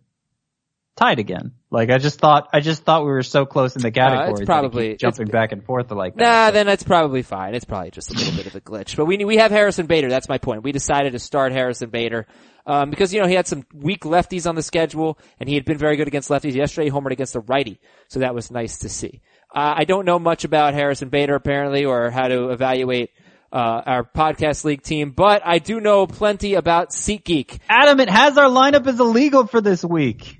[0.99, 1.53] tied again.
[1.71, 4.41] Like I just thought, I just thought we were so close in the categories.
[4.43, 6.23] I probably- jumping back and forth like that.
[6.23, 7.55] Nah, But- then that's probably fine.
[7.55, 8.97] It's probably just a little bit of a glitch.
[8.97, 10.09] But we we have Harrison Bader.
[10.09, 10.63] That's my point.
[10.63, 12.27] We decided to start Harrison Bader
[12.67, 15.65] um, because you know he had some weak lefties on the schedule, and he had
[15.65, 16.55] been very good against lefties.
[16.55, 19.23] Yesterday, he homered against a righty, so that was nice to see.
[19.55, 23.11] Uh, I don't know much about Harrison Bader apparently, or how to evaluate
[23.53, 23.57] uh,
[23.87, 27.59] our podcast league team, but I do know plenty about SeatGeek.
[27.69, 30.39] Adam, it has our lineup as illegal for this week.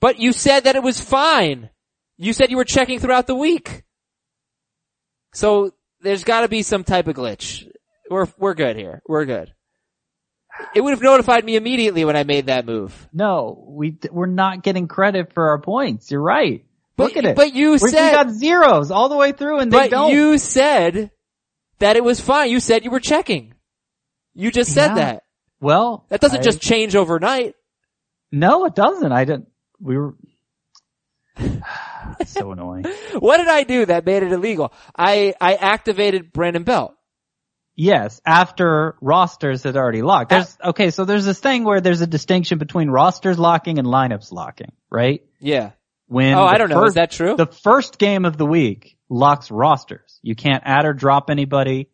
[0.00, 1.70] But you said that it was fine.
[2.16, 3.82] You said you were checking throughout the week.
[5.32, 7.66] So there's gotta be some type of glitch.
[8.10, 9.02] We're, we're good here.
[9.06, 9.52] We're good.
[10.74, 13.08] It would have notified me immediately when I made that move.
[13.12, 16.10] No, we we're not getting credit for our points.
[16.10, 16.64] You're right.
[16.96, 17.36] But- Look at it.
[17.36, 20.12] but you we said- we got zeros all the way through, and they But don't.
[20.12, 21.10] you said
[21.78, 22.50] that it was fine.
[22.50, 23.54] You said you were checking.
[24.34, 24.94] You just said Yeah.
[24.96, 25.22] that.
[25.60, 27.54] well, That doesn't I- just change overnight.
[28.32, 29.12] No, it doesn't.
[29.12, 29.48] I didn't.
[29.80, 30.14] We were.
[32.26, 32.84] So annoying.
[33.18, 34.72] What did I do that made it illegal?
[34.96, 36.94] I, I activated Brandon Belt.
[37.74, 40.30] Yes, after rosters had already locked.
[40.30, 44.32] There's okay, so there's this thing where there's a distinction between rosters locking and lineups
[44.32, 45.22] locking, right?
[45.40, 45.70] Yeah.
[46.06, 46.84] When Oh, I don't know.
[46.84, 47.36] Is that true?
[47.36, 50.18] The first game of the week locks rosters.
[50.22, 51.88] You can't add or drop anybody.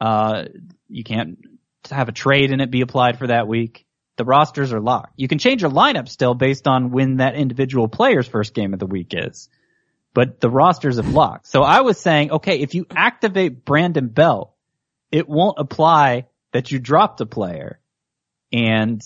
[0.00, 0.44] Uh,
[0.88, 1.38] you can't
[1.90, 3.86] have a trade in it be applied for that week.
[4.18, 5.14] The rosters are locked.
[5.16, 8.80] You can change your lineup still based on when that individual player's first game of
[8.80, 9.48] the week is.
[10.12, 11.46] But the rosters have locked.
[11.46, 14.52] So I was saying, okay, if you activate Brandon Belt,
[15.12, 17.78] it won't apply that you dropped a player
[18.52, 19.00] and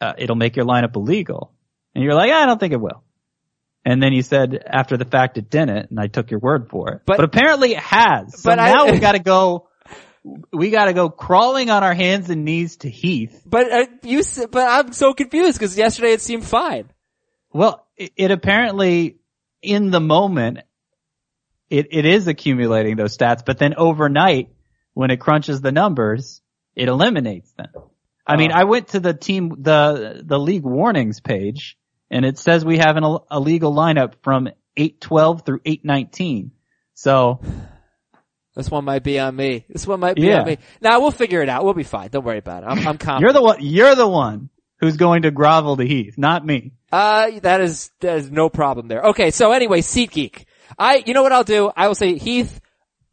[0.00, 1.52] uh, it'll make your lineup illegal.
[1.94, 3.02] And you're like, I don't think it will.
[3.84, 6.90] And then you said after the fact it didn't, and I took your word for
[6.92, 7.02] it.
[7.04, 8.40] But- But, apparently it has.
[8.40, 9.68] So But I- now we gotta go,
[10.52, 13.42] we gotta go crawling on our hands and knees to Heath.
[13.44, 16.90] But uh, you, but I'm so confused because yesterday it seemed fine.
[17.52, 19.18] Well, it, it apparently,
[19.60, 20.60] in the moment,
[21.68, 24.50] it, it is accumulating those stats, but then overnight,
[24.94, 26.40] when it crunches the numbers,
[26.76, 27.70] it eliminates them.
[28.26, 28.56] I mean, Oh.
[28.56, 31.76] I went to the team, the, the league warnings page,
[32.10, 36.52] and it says we have an Ill- illegal lineup from 812 through 819.
[36.94, 37.40] So,
[38.54, 39.64] This one might be on me.
[39.68, 40.40] This one might be Yeah.
[40.40, 40.58] on me.
[40.80, 41.64] Now we'll figure it out.
[41.64, 42.08] We'll be fine.
[42.10, 42.66] Don't worry about it.
[42.66, 43.20] I'm, I'm confident.
[43.22, 46.72] you're the one, you're the one who's going to grovel to Heath, not me.
[46.90, 49.00] Uh, that is, that is no problem there.
[49.02, 50.44] Okay, so anyway, SeatGeek.
[50.78, 51.70] I, you know what I'll do?
[51.74, 52.60] I will say, Heath,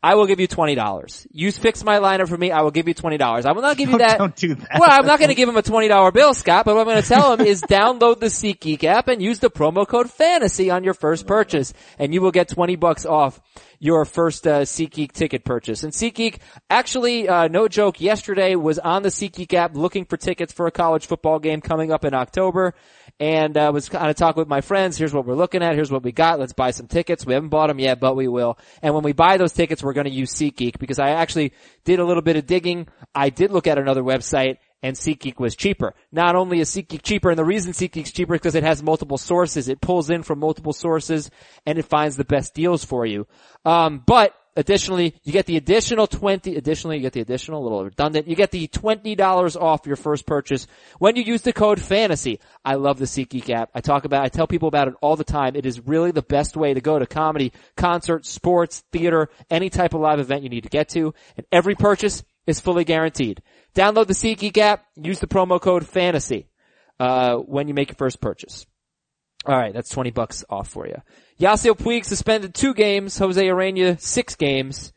[0.01, 1.27] I will give you $20.
[1.31, 3.45] You fix my lineup for me, I will give you $20.
[3.45, 4.17] I will not give you that.
[4.17, 4.79] Don't do that.
[4.79, 7.01] Well, I'm not going to give him a $20 bill, Scott, but what I'm going
[7.01, 10.85] to tell him is download the SeatGeek app and use the promo code FANTASY on
[10.85, 13.41] your first purchase, and you will get 20 bucks off
[13.79, 15.83] your first uh, SeatGeek ticket purchase.
[15.83, 16.37] And SeatGeek,
[16.69, 20.71] actually, uh, no joke, yesterday was on the SeatGeek app looking for tickets for a
[20.71, 22.73] college football game coming up in October,
[23.19, 24.97] and uh, was kind of talking with my friends.
[24.97, 25.75] Here's what we're looking at.
[25.75, 26.39] Here's what we got.
[26.39, 27.25] Let's buy some tickets.
[27.25, 28.57] We haven't bought them yet, but we will.
[28.81, 31.53] And when we buy those tickets, we're going to use SeatGeek because I actually
[31.83, 32.87] did a little bit of digging.
[33.13, 35.93] I did look at another website and SeatGeek was cheaper.
[36.11, 39.17] Not only is SeatGeek cheaper, and the reason SeatGeek's cheaper is because it has multiple
[39.17, 39.67] sources.
[39.67, 41.29] It pulls in from multiple sources
[41.65, 43.27] and it finds the best deals for you.
[43.65, 48.27] Um, but additionally, you get the additional 20, additionally, you get the additional, little redundant,
[48.27, 52.39] you get the $20 off your first purchase when you use the code FANTASY.
[52.63, 53.69] I love the SeatGeek app.
[53.73, 55.55] I talk about, I tell people about it all the time.
[55.55, 59.93] It is really the best way to go to comedy, concert, sports, theater, any type
[59.93, 61.13] of live event you need to get to.
[61.37, 63.41] And every purchase is fully guaranteed.
[63.75, 66.47] Download the SeatGeek app, use the promo code FANTASY,
[66.99, 68.65] uh, when you make your first purchase.
[69.47, 71.01] Alright, that's 20 bucks off for you.
[71.39, 74.91] Yasiel Puig suspended two games, Jose Urena six games.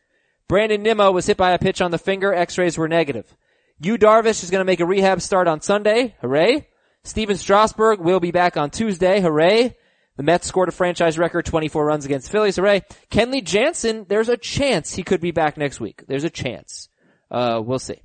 [0.49, 3.33] Brandon Nimmo was hit by a pitch on the finger, x-rays were negative.
[3.79, 6.67] Yu Darvish is gonna make a rehab start on Sunday, hooray.
[7.05, 9.75] Stephen Strasburg will be back on Tuesday, hooray.
[10.17, 12.81] The Mets scored a franchise record 24 runs against Phillies, hooray.
[13.09, 16.03] Kenley Jansen, there's a chance he could be back next week.
[16.07, 16.89] There's a chance.
[17.31, 18.01] Uh, we'll see.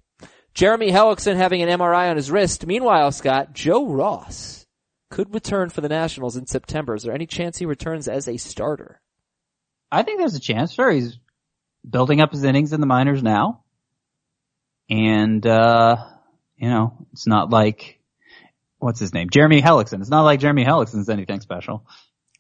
[0.55, 2.66] Jeremy Hellickson having an MRI on his wrist.
[2.66, 4.66] Meanwhile, Scott, Joe Ross
[5.11, 6.94] could return for the Nationals in September.
[6.94, 9.01] Is there any chance he returns as a starter?
[9.90, 10.75] I think there's a chance.
[10.75, 11.18] Sure, he's
[11.88, 13.64] building up his innings in the minors now.
[14.90, 15.97] And, uh,
[16.57, 18.01] you know, it's not like,
[18.79, 19.29] what's his name?
[19.31, 20.01] Jeremy Hellickson.
[20.01, 21.87] It's not like Jeremy Hellickson's anything special.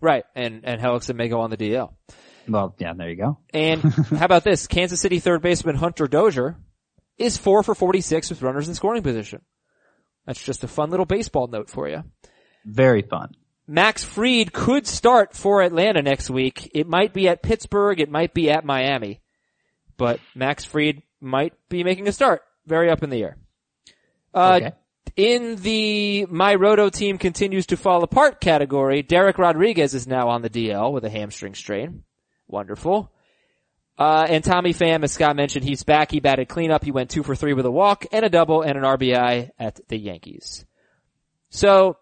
[0.00, 0.24] Right.
[0.34, 1.92] And, and Hellickson may go on the DL.
[2.48, 3.38] Well, yeah, there you go.
[3.52, 4.66] And how about this?
[4.66, 6.56] Kansas City third baseman Hunter Dozier
[7.18, 9.42] is four for 46 with runners in scoring position.
[10.26, 12.04] That's just a fun little baseball note for you.
[12.68, 13.34] Very fun.
[13.66, 16.70] Max Fried could start for Atlanta next week.
[16.74, 18.00] It might be at Pittsburgh.
[18.00, 19.20] It might be at Miami.
[19.96, 22.42] But Max Fried might be making a start.
[22.66, 23.36] Very up in the air.
[24.34, 24.72] Uh, Okay.
[25.16, 30.42] in the My Roto team continues to fall apart category, Dereck Rodriguez is now on
[30.42, 32.04] the DL with a hamstring strain.
[32.46, 33.10] Wonderful.
[33.98, 36.10] Uh, and Tommy Pham, as Scott mentioned, he's back.
[36.12, 36.84] He batted cleanup.
[36.84, 39.80] He went two for three with a walk and a double and an RBI at
[39.88, 40.64] the Yankees.
[41.50, 41.96] So,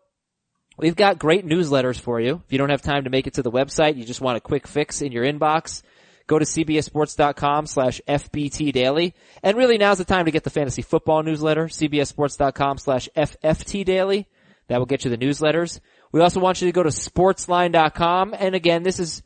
[0.77, 2.43] we've got great newsletters for you.
[2.45, 4.41] If you don't have time to make it to the website, you just want a
[4.41, 5.83] quick fix in your inbox,
[6.27, 9.15] go to cbssports.com slash FBT daily.
[9.43, 14.29] And really now's the time to get the fantasy football newsletter, cbssports.com slash FFT daily.
[14.69, 15.81] That will get you the newsletters.
[16.13, 18.35] We also want you to go to sportsline.com.
[18.37, 19.23] And again, this is,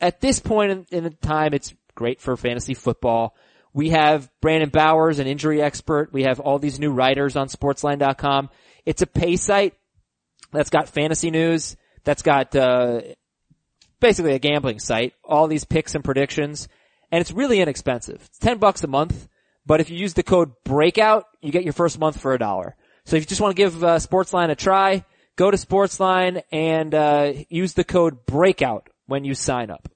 [0.00, 3.34] at this point in, in time, it's great for fantasy football.
[3.72, 6.12] We have Brandon Bowers, an injury expert.
[6.12, 8.50] We have all these new writers on sportsline.com.
[8.84, 9.74] It's a pay site
[10.52, 13.00] that's got fantasy news, that's got, uh,
[14.00, 16.68] basically a gambling site, all these picks and predictions,
[17.10, 18.22] and it's really inexpensive.
[18.26, 19.28] It's 10 bucks a month,
[19.64, 22.76] but if you use the code breakout, you get your first month for a dollar.
[23.04, 25.04] So if you just want to give uh, Sportsline a try,
[25.36, 29.88] go to Sportsline and uh, use the code breakout when you sign up.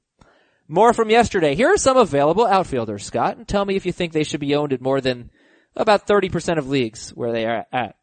[0.68, 1.56] More from yesterday.
[1.56, 4.54] Here are some available outfielders, Scott, and tell me if you think they should be
[4.54, 5.30] owned in more than
[5.74, 7.96] about 30% of leagues where they are at.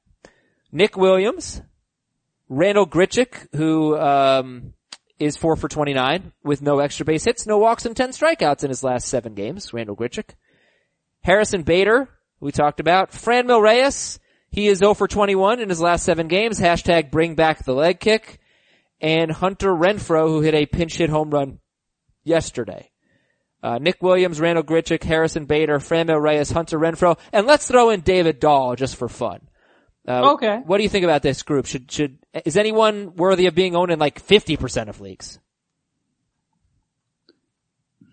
[0.72, 1.62] Nick Williams,
[2.50, 4.74] Randal Grichuk, who um,
[5.20, 8.70] is four for 29 with no extra base hits, no walks, and 10 strikeouts in
[8.70, 9.74] his last seven games.
[9.74, 10.30] Randal Grichuk.
[11.22, 13.12] Harrison Bader, we talked about.
[13.12, 16.60] Franmil Reyes, he is 0 for 21 in his last seven games.
[16.60, 18.40] Hashtag bring back the leg kick.
[19.02, 21.60] And Hunter Renfroe, who hit a pinch hit home run
[22.24, 22.92] yesterday.
[23.62, 28.02] Uh, Nick Williams, Randal Grichuk, Harrison Bader, Franmil Reyes, Hunter Renfroe, and let's throw in
[28.02, 29.42] David Dahl just for fun.
[30.08, 30.62] Uh, Okay.
[30.66, 31.66] What do you think about this group?
[31.66, 35.40] Should should is anyone worthy of being owned in like fifty percent of leagues?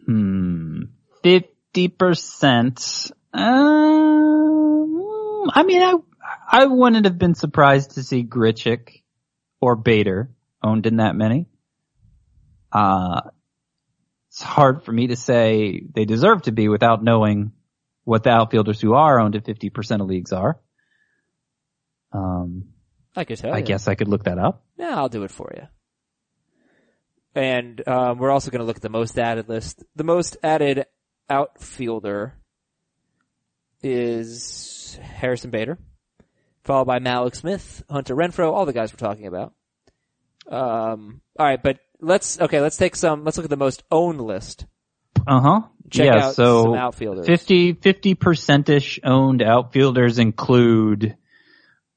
[0.07, 0.83] Hmm.
[1.23, 3.13] Fifty percent.
[3.33, 3.45] Um,
[5.51, 5.95] I mean, I
[6.51, 9.03] I wouldn't have been surprised to see Grichuk
[9.61, 10.31] or Bader
[10.63, 11.47] owned in that many.
[12.73, 13.21] Uh,
[14.29, 17.53] it's hard for me to say they deserve to be without knowing
[18.03, 20.59] what the outfielders who are owned at fifty percent of leagues are.
[22.15, 22.69] Um,
[23.17, 23.53] I could tell.
[23.53, 23.65] I you.
[23.65, 24.65] guess I could look that up.
[24.79, 25.67] Yeah, I'll do it for you.
[27.35, 29.83] And um, we're also going to look at the most added list.
[29.97, 30.87] The most added
[31.29, 32.35] outfielder
[33.83, 35.79] is Harrison Bader,
[36.63, 39.53] followed by Mallex Smith, Hunter Renfroe, all the guys we're talking about.
[40.49, 42.61] Um, all right, but let's okay.
[42.61, 43.25] Let's take some.
[43.25, 44.67] Let's look at the most owned list.
[45.27, 45.61] Uh huh.
[45.91, 47.27] Check yeah, out so some outfielders.
[47.27, 51.17] 50 percent ish owned outfielders include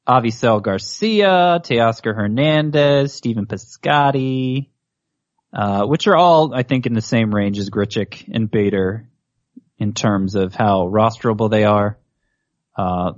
[0.07, 4.69] Avisail Garcia, Teoscar Hernandez, Stephen Piscotty,
[5.53, 9.09] uh, which are all I think in the same range as Grichuk and Bader
[9.77, 11.97] in terms of how rosterable they are.
[12.75, 13.13] Uh,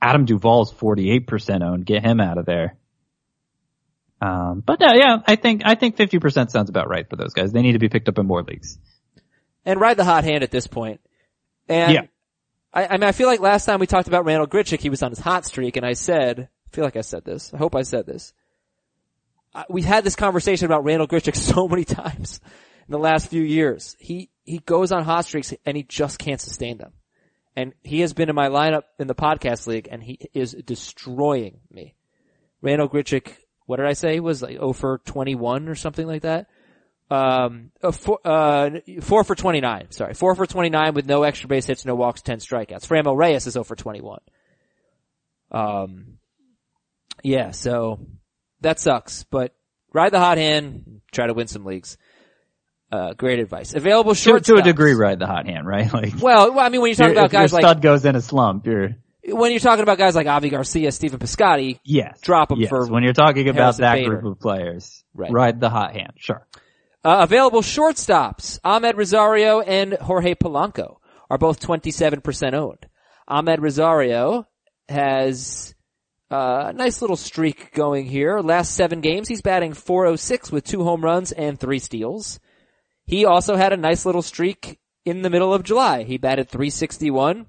[0.00, 1.86] Adam Duvall's 48% owned.
[1.86, 2.76] Get him out of there.
[4.20, 7.52] Um, but no, yeah, I think, I think 50% sounds about right for those guys.
[7.52, 8.78] They need to be picked up in more leagues.
[9.64, 11.00] and ride the hot hand at this point.
[11.68, 12.02] And Yeah.
[12.72, 15.02] I, I mean, I feel like last time we talked about Randal Grichuk, he was
[15.02, 17.52] on his hot streak, and I said, I feel like I said this.
[17.52, 18.32] I hope I said this.
[19.54, 22.40] I, we had this conversation about Randal Grichuk so many times
[22.88, 23.96] in the last few years.
[23.98, 26.92] He he goes on hot streaks and he just can't sustain them.
[27.54, 31.60] And he has been in my lineup in the podcast league, and he is destroying
[31.70, 31.94] me.
[32.62, 33.30] Randal Grichuk,
[33.66, 34.20] what did I say?
[34.20, 36.46] Was like 0 for 21 or something like that.
[37.10, 38.70] Um, uh, four, uh,
[39.02, 40.14] four for 29, sorry.
[40.14, 42.86] Four for 29 with no extra base hits, no walks, 10 strikeouts.
[42.86, 44.20] Franmil Reyes is 0 for 21.
[45.50, 46.18] Um,
[47.22, 48.00] yeah, so
[48.62, 49.54] that sucks, but
[49.92, 51.98] ride the hot hand, try to win some leagues.
[52.90, 53.74] Uh, great advice.
[53.74, 55.90] Available To, short to a degree, ride the hot hand, right?
[55.92, 58.04] Like, Well, well, I mean, when you're talking about if your guys like, stud goes
[58.04, 62.20] in a slump, you're when you're talking about guys like Avi Garcia, Stephen Piscotty, yes,
[62.22, 62.68] Drop 'em yes.
[62.68, 64.16] for when you're talking about Harrison that Bader.
[64.16, 65.04] group of players.
[65.14, 65.30] Right.
[65.30, 66.46] Ride the hot hand, sure.
[67.04, 70.98] Uh, available shortstops, Amed Rosario and Jorge Polanco
[71.28, 72.86] are both 27% owned.
[73.28, 74.46] Amed Rosario
[74.88, 75.74] has
[76.30, 78.40] uh, a nice little streak going here.
[78.40, 82.38] Last seven games, he's batting 406 with two home runs and three steals.
[83.04, 86.04] He also had a nice little streak in the middle of July.
[86.04, 87.46] He batted 361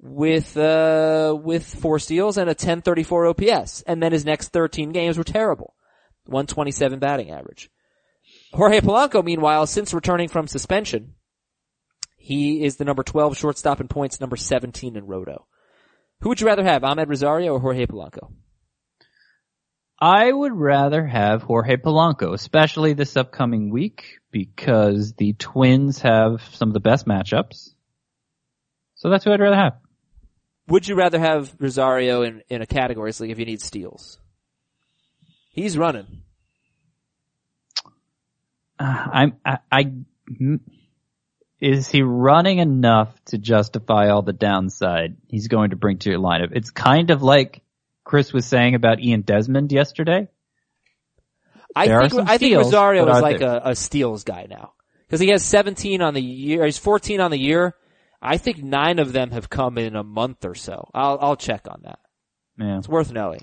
[0.00, 3.82] with uh, with four steals and a 1034 OPS.
[3.82, 5.74] And then his next 13 games were terrible.
[6.26, 7.70] 127 batting average.
[8.52, 11.14] Jorge Polanco, meanwhile, since returning from suspension,
[12.16, 15.46] he is the number 12 shortstop in points, number 17 in roto.
[16.20, 18.32] Who would you rather have, Amed Rosario or Jorge Polanco?
[20.00, 26.68] I would rather have Jorge Polanco, especially this upcoming week, because the Twins have some
[26.68, 27.70] of the best matchups.
[28.94, 29.74] So that's who I'd rather have.
[30.68, 34.20] Would you rather have Rosario in, in a categories league if you need steals?
[35.50, 36.22] He's running.
[38.78, 39.92] Uh, I'm, I, I,
[41.60, 46.20] is he running enough to justify all the downside he's going to bring to your
[46.20, 46.50] lineup?
[46.52, 47.62] It's kind of like
[48.04, 50.28] Chris was saying about Ian Desmond yesterday.
[51.74, 54.72] I There think I think Rosario is like a, a steals guy now
[55.06, 56.64] because he has 17 on the year.
[56.64, 57.74] He's 14 on the year.
[58.20, 60.88] I think nine of them have come in a month or so.
[60.94, 61.98] I'll I'll check on that.
[62.58, 62.78] Yeah.
[62.78, 63.42] It's worth knowing.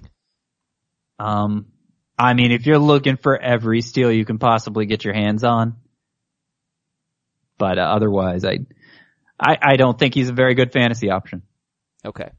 [1.20, 1.68] Um,
[2.18, 5.76] I mean, if you're looking for every steal you can possibly get your hands on,
[7.58, 8.60] but uh, otherwise, I,
[9.40, 11.42] I, I don't think he's a very good fantasy option.
[12.06, 12.30] Okay.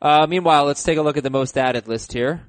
[0.00, 2.46] Uh, meanwhile, let's take a look at the most added list here.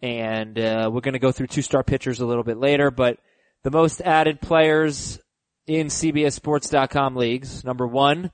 [0.00, 3.18] And, uh, we're gonna go through two-star pitchers a little bit later, but
[3.62, 5.18] the most added players
[5.66, 8.30] in CBSSports.com leagues, number one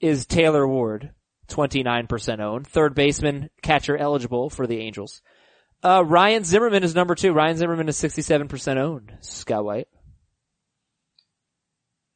[0.00, 1.12] is Taylor Ward,
[1.48, 2.66] 29% owned.
[2.66, 5.20] Third baseman, catcher eligible for the Angels.
[5.82, 7.32] Uh, Ryan Zimmerman is number two.
[7.32, 9.12] Ryan Zimmerman is 67% owned.
[9.20, 9.88] Scott White.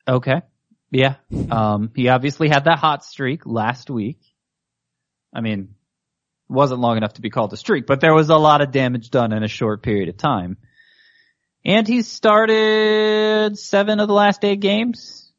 [0.07, 0.43] Okay.
[0.91, 1.17] Yeah.
[1.51, 4.19] Um, he obviously had that hot streak last week.
[5.35, 5.75] I mean,
[6.49, 9.11] wasn't long enough to be called a streak, but there was a lot of damage
[9.11, 10.59] done in a short period of time.
[11.65, 15.33] And he started seven of the last eight games.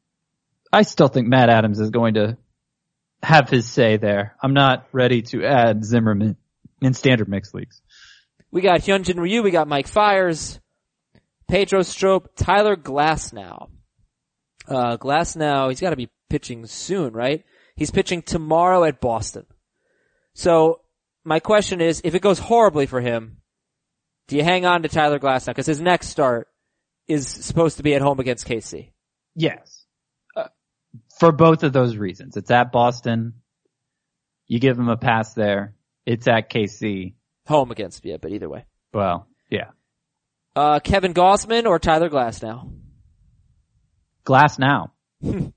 [0.72, 2.36] I still think Matt Adams is going to
[3.22, 4.36] have his say there.
[4.42, 6.36] I'm not ready to add Zimmerman
[6.82, 7.80] in standard mixed leagues.
[8.56, 10.60] We got Hyunjin Ryu, we got Mike Fiers,
[11.46, 13.68] Pedro Strop, Tyler Glasnow.
[14.66, 17.44] Uh, Glasnow, he's gotta be pitching soon, right?
[17.74, 19.44] He's pitching tomorrow at Boston.
[20.32, 20.80] So,
[21.22, 23.42] my question is, if it goes horribly for him,
[24.26, 25.54] do you hang on to Tyler Glasnow?
[25.54, 26.48] Cause his next start
[27.06, 28.90] is supposed to be at home against KC.
[29.34, 29.84] Yes.
[30.34, 30.44] Uh,
[31.20, 32.38] for both of those reasons.
[32.38, 33.34] It's at Boston.
[34.46, 35.74] You give him a pass there.
[36.06, 37.16] It's at KC.
[37.46, 38.64] Home against, yeah, but either way.
[38.92, 39.70] Well, yeah.
[40.54, 42.72] Uh, Kevin Gausman or Tyler Glasnow?
[44.24, 44.92] Glass now.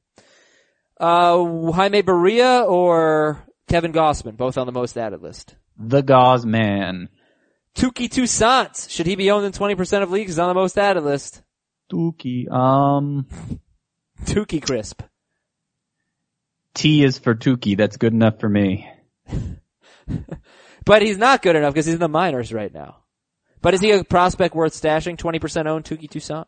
[1.00, 4.36] Uh, Jaime Barria or Kevin Gausman?
[4.36, 5.56] Both on the most added list.
[5.78, 7.08] The Gauze Man.
[7.74, 8.90] Touki Toussaint.
[8.90, 10.32] Should he be owned in 20% of leagues?
[10.32, 11.42] He's on the most added list.
[11.90, 12.52] Dookie.
[12.52, 13.28] Um,
[14.26, 15.02] Tuki Crisp.
[16.74, 17.78] T is for Tukey.
[17.78, 18.90] That's good enough for me.
[20.86, 22.98] But he's not good enough because he's in the minors right now.
[23.62, 25.18] But is he a prospect worth stashing?
[25.18, 26.48] 20% owned Touki Toussaint?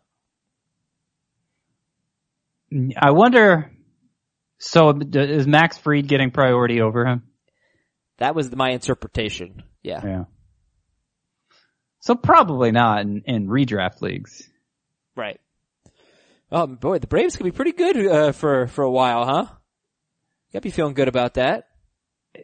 [2.97, 3.71] I wonder,
[4.59, 7.23] so is Max Fried getting priority over him?
[8.19, 9.63] That was my interpretation.
[9.83, 10.01] Yeah.
[10.05, 10.23] Yeah.
[11.99, 14.49] So probably not in, in redraft leagues.
[15.15, 15.39] Right.
[16.51, 19.45] Oh boy, the Braves could be pretty good, uh, for, for a while, huh?
[19.49, 21.67] You gotta be feeling good about that.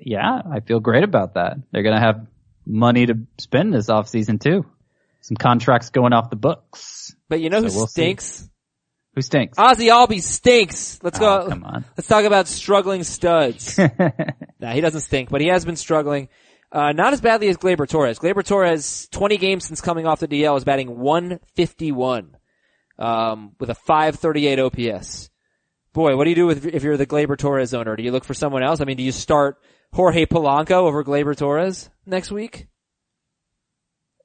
[0.02, 1.58] Yeah, I feel great about that.
[1.72, 2.28] They're gonna have
[2.66, 4.66] money to spend this offseason too.
[5.22, 7.16] Some contracts going off the books.
[7.30, 8.02] But you know who So we'll see.
[8.02, 8.50] stinks?
[9.16, 9.58] Who stinks?
[9.58, 11.00] Ozzie Albies stinks.
[11.02, 11.42] Let's go.
[11.42, 11.86] Oh, come on.
[11.98, 13.78] Let's talk about struggling studs.
[14.60, 16.30] nah, he doesn't stink, but he has been struggling.
[16.72, 18.20] Uh, not as badly as Gleyber Torres.
[18.20, 22.36] Gleyber Torres, 20 games since coming off the DL, is batting 151,
[23.00, 25.30] um, with a 538 OPS.
[25.94, 27.96] Boy, what do you do with, if you're the Gleyber Torres owner?
[27.96, 28.82] Do you look for someone else?
[28.82, 29.58] I mean, do you start
[29.94, 32.68] Jorge Polanco over Gleyber Torres next week?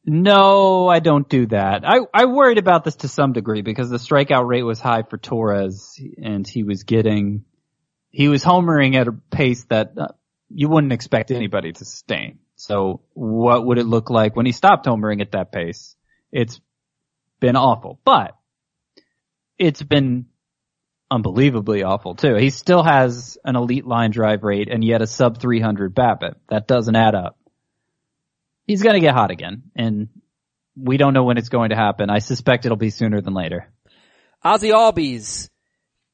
[0.04, 1.82] No, I don't do that.
[1.86, 5.16] I, I worried about this to some degree because the strikeout rate was high for
[5.16, 7.44] Torres and he was getting,
[8.10, 10.08] he was homering at a pace that uh,
[10.48, 12.40] you wouldn't expect anybody to sustain.
[12.56, 15.96] So what would it look like when he stopped homering at that pace?
[16.32, 16.60] It's
[17.40, 18.36] been awful, but
[19.58, 20.26] it's been
[21.12, 22.34] unbelievably awful too.
[22.36, 26.34] He still has an elite line drive rate and yet a sub 300 BABIP.
[26.48, 27.36] That doesn't add up
[28.66, 30.08] he's going to get hot again, and
[30.76, 32.10] we don't know when it's going to happen.
[32.10, 33.72] I suspect it'll be sooner than later.
[34.42, 35.48] Ozzie Albies.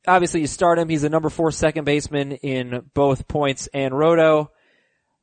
[0.07, 0.89] Obviously you start him.
[0.89, 4.51] He's a number four second baseman in both points and roto.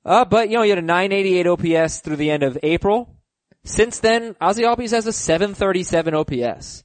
[0.04, 3.18] Uh, but you know, he had a 988 OPS through the end of April.
[3.64, 6.84] Since then, Ozzie Albies has a 737 OPS.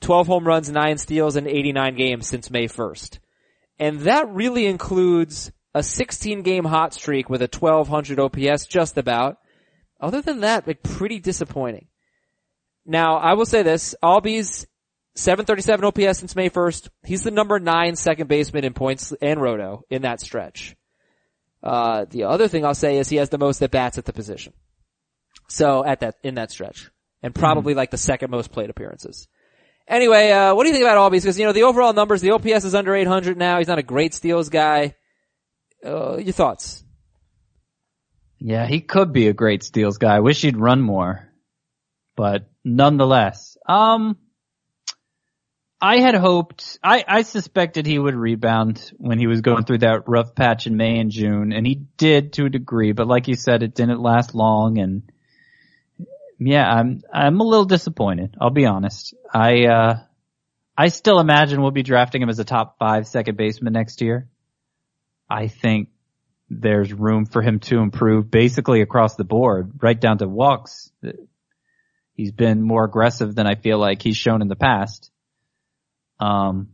[0.00, 3.18] 12 home runs, 9 steals, and 89 games since May 1st.
[3.78, 9.38] And that really includes a 16 game hot streak with a 1200 OPS just about.
[10.00, 11.86] Other than that, like pretty disappointing.
[12.86, 14.66] Now, I will say this, Albies,
[15.14, 16.88] 737 OPS since May 1st.
[17.04, 20.76] He's the number nine second baseman in points and roto in that stretch.
[21.62, 24.12] Uh, the other thing I'll say is he has the most at bats at the
[24.12, 24.54] position.
[25.48, 26.90] So at that, in that stretch.
[27.22, 29.28] And probably like the second most plate appearances.
[29.90, 31.22] Anyway, uh, what do you think about Albies?
[31.22, 33.58] Because, you know, the overall numbers, the OPS is under 800 now.
[33.58, 34.94] He's not a great steals guy.
[35.84, 36.84] Uh, your thoughts?
[38.38, 40.14] Yeah, he could be a great steals guy.
[40.14, 41.28] I wish he'd run more.
[42.14, 44.16] But nonetheless, um,
[45.80, 50.06] I had hoped, I, I suspected he would rebound when he was going through that
[50.06, 53.34] rough patch in May and June, and he did to a degree, but like you
[53.34, 55.10] said, it didn't last long, and
[56.40, 59.14] yeah, I'm, I'm a little disappointed, I'll be honest.
[59.32, 59.98] I, uh,
[60.76, 64.26] I still imagine we'll be drafting him as a top five second baseman next year.
[65.28, 65.90] I think
[66.48, 70.90] there's room for him to improve basically across the board, right down to walks.
[72.14, 75.10] He's been more aggressive than I feel like he's shown in the past.
[76.18, 76.70] Um,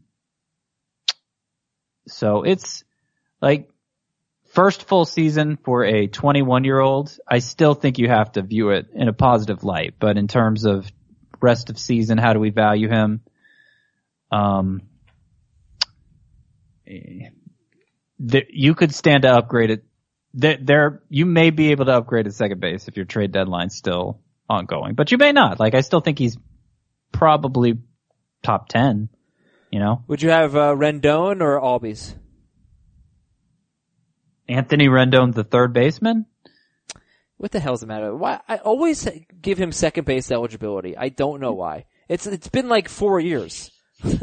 [2.06, 2.84] so it's
[3.42, 3.68] like
[4.56, 7.16] first full season for a 21 year old.
[7.28, 10.64] I still think you have to view it in a positive light, but in terms
[10.64, 10.90] of
[11.42, 13.20] rest of season, how do we value him?
[14.32, 14.80] Um,
[16.88, 17.28] eh,
[18.30, 19.84] th- you could stand to upgrade it.
[20.32, 23.76] There, there, you may be able to upgrade at second base if your trade deadline's
[23.76, 25.60] still ongoing, but you may not.
[25.60, 26.38] Like, I still think he's
[27.12, 27.74] probably
[28.42, 29.10] top 10,
[29.70, 30.02] you know?
[30.08, 32.14] Would you have, uh, Rendon or Albies?
[34.48, 36.26] Anthony Rendon, the third baseman?
[37.38, 38.14] What the hell's the matter?
[38.16, 39.06] Why I always
[39.42, 40.96] give him second base eligibility.
[40.96, 41.84] I don't know why.
[42.08, 43.70] It's it's been like four years.
[44.02, 44.18] he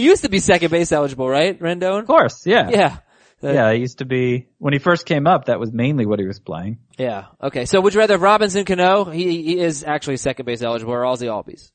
[0.00, 2.00] used to be second base eligible, right, Rendon?
[2.00, 2.68] Of course, yeah.
[2.68, 2.98] Yeah.
[3.42, 6.18] Uh, Yeah, he used to be, when he first came up, that was mainly what
[6.18, 6.78] he was playing.
[6.98, 7.26] Yeah.
[7.42, 7.66] Okay.
[7.66, 9.04] So would you rather have Robinson Cano?
[9.04, 11.70] He, he is actually second base eligible or Ozzie Albies?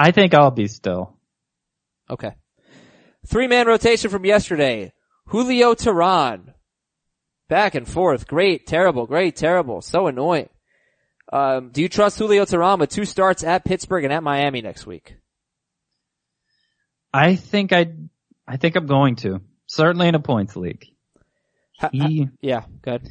[0.00, 1.14] I think I'll be still.
[2.08, 2.34] Okay.
[3.26, 4.94] Three man rotation from yesterday.
[5.26, 6.54] Julio Teheran.
[7.50, 8.26] Back and forth.
[8.26, 9.82] Great, terrible, great, terrible.
[9.82, 10.48] So annoying.
[11.30, 14.86] Um, do you trust Julio Teheran with two starts at Pittsburgh and at Miami next
[14.86, 15.16] week?
[17.12, 17.92] I think I,
[18.48, 19.42] I think I'm going to.
[19.66, 20.86] Certainly in a points league.
[21.92, 23.06] He, yeah, good.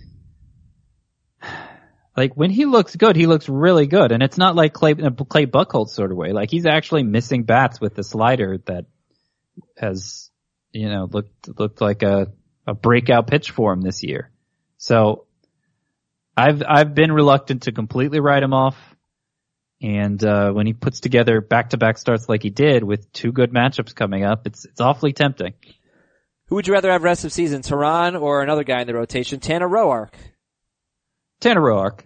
[2.20, 4.12] Like when he looks good, he looks really good.
[4.12, 6.34] And it's not like Clay, in a Clay Buchholz sort of way.
[6.34, 8.88] Like he's actually missing bats with the slider that
[9.78, 10.30] has,
[10.74, 12.28] you know, looked, looked like a,
[12.68, 14.32] a breakout pitch for him this year.
[14.76, 15.28] So
[16.36, 18.76] I've, I've been reluctant to completely write him off.
[19.82, 23.32] And, uh, when he puts together back to back starts like he did with two
[23.32, 25.54] good matchups coming up, it's, it's awfully tempting.
[26.48, 29.40] Who would you rather have rest of season, Teheran or another guy in the rotation,
[29.40, 30.16] Tanner Roark?
[31.40, 32.02] Tanner Roark.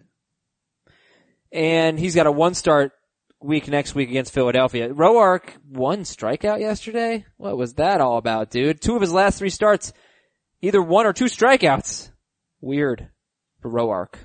[1.54, 2.92] And he's got a one start
[3.40, 4.90] week next week against Philadelphia.
[4.90, 7.26] Roark one strikeout yesterday?
[7.38, 8.82] What was that all about, dude?
[8.82, 9.94] Two of his last three starts,
[10.62, 12.10] either one or two strikeouts.
[12.60, 13.10] Weird
[13.62, 14.16] for Roark.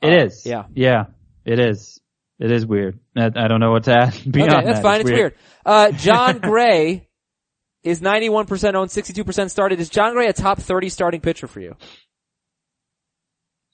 [0.00, 0.44] It is.
[0.44, 0.64] yeah.
[0.74, 1.06] Yeah.
[1.44, 2.00] It is.
[2.38, 2.98] It is weird.
[3.16, 4.82] I, I don't know what to add beyond okay, that's that.
[4.82, 5.00] fine.
[5.00, 5.34] It's weird.
[5.64, 7.08] Uh, Jon Gray
[7.82, 9.80] is 91% owned, 62% started.
[9.80, 11.76] Is Jon Gray a top 30 starting pitcher for you?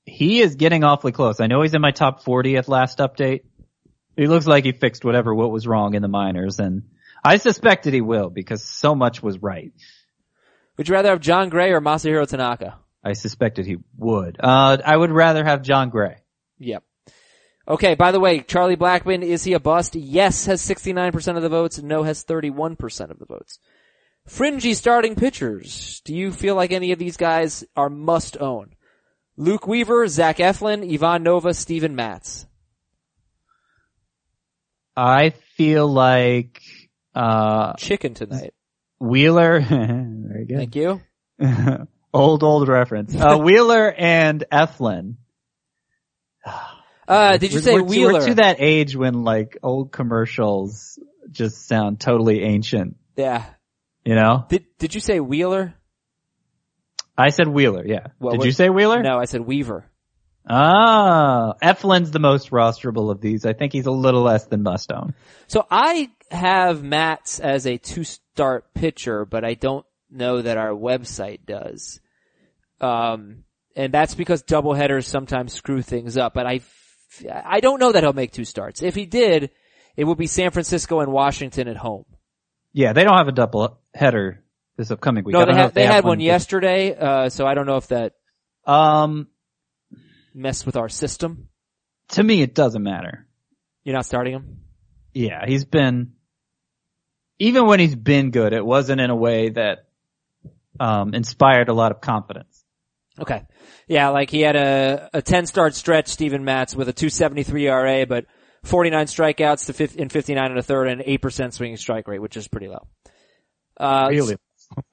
[0.08, 1.40] He is getting awfully close.
[1.40, 3.42] I know he's in my top 40 at last update.
[4.16, 6.82] He looks like he fixed whatever what was wrong in the minors and
[7.24, 9.72] I suspected he will because so much was right.
[10.76, 12.78] Would you rather have Jon Gray or Masahiro Tanaka?
[13.04, 14.38] I suspected he would.
[14.40, 16.16] Uh, I would rather have Jon Gray.
[16.58, 16.84] Yep.
[17.66, 19.94] Okay, by the way, Charlie Blackmon, is he a bust?
[19.94, 23.58] Yes has 69% of the votes, no has 31% of the votes.
[24.26, 26.00] Fringy starting pitchers.
[26.04, 28.74] Do you feel like any of these guys are must own?
[29.40, 32.44] Luke Weaver, Zach Eflin, Ivan Nova, Steven Matz.
[34.96, 36.60] I feel like,
[37.14, 38.52] uh, Chicken tonight.
[38.98, 40.56] Wheeler, very good.
[40.56, 41.00] Thank you.
[42.12, 43.14] old, old reference.
[43.14, 45.14] Uh, Wheeler and Eflin.
[47.06, 48.12] Uh, did you We're- say we're, to- Wheeler?
[48.14, 50.98] We're to that age when like old commercials
[51.30, 52.96] just sound totally ancient.
[53.16, 53.44] yeah.
[54.04, 54.46] You know?
[54.48, 55.74] Did, did you say Wheeler?
[57.18, 58.06] I said Wheeler, yeah.
[58.22, 59.02] Did you say Wheeler?
[59.02, 59.84] No, I said Weaver.
[60.48, 63.44] Ah, Eflin's the most rosterable of these.
[63.44, 65.12] I think he's a little less than Mustone.
[65.46, 71.44] So I have Matz as a two-start pitcher, but I don't know that our website
[71.44, 72.00] does.
[72.80, 73.44] Um,
[73.76, 76.60] and that's because doubleheaders sometimes screw things up, but I,
[77.44, 78.82] I don't know that he'll make two starts.
[78.82, 79.50] If he did,
[79.96, 82.04] it would be San Francisco and Washington at home.
[82.72, 84.44] Yeah, they don't have a double header
[84.78, 85.34] this upcoming week.
[85.34, 87.88] No, they had if they had one this- yesterday, uh, so I don't know if
[87.88, 88.14] that
[88.66, 89.26] Um,
[90.32, 91.48] messed with our system.
[92.10, 93.26] to me, it doesn't matter.
[93.84, 94.60] You're not starting him.
[95.12, 96.12] Yeah, he's been,
[97.38, 99.86] even when he's been good, it wasn't in a way that,
[100.80, 102.64] um, inspired a lot of confidence.
[103.18, 103.44] Okay.
[103.88, 108.06] Yeah, like he had a, a 10 start stretch, Steven Matz, with a 273 ERA,
[108.06, 108.26] but
[108.62, 112.36] 49 strikeouts to 50, in 59 and a third and 8% swinging strike rate, which
[112.36, 112.86] is pretty low.
[113.76, 114.36] Uh, Really?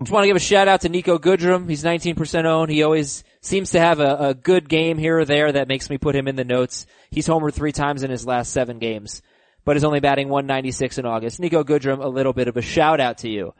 [0.01, 1.69] Just want to give a shout out to Niko Goodrum.
[1.69, 2.71] He's 19% owned.
[2.71, 5.97] He always seems to have a, a good game here or there that makes me
[5.97, 6.85] put him in the notes.
[7.11, 9.21] He's homered three times in his last seven games,
[9.65, 11.39] but is only batting 196 in August.
[11.39, 13.53] Niko Goodrum, a little bit of a shout out to you.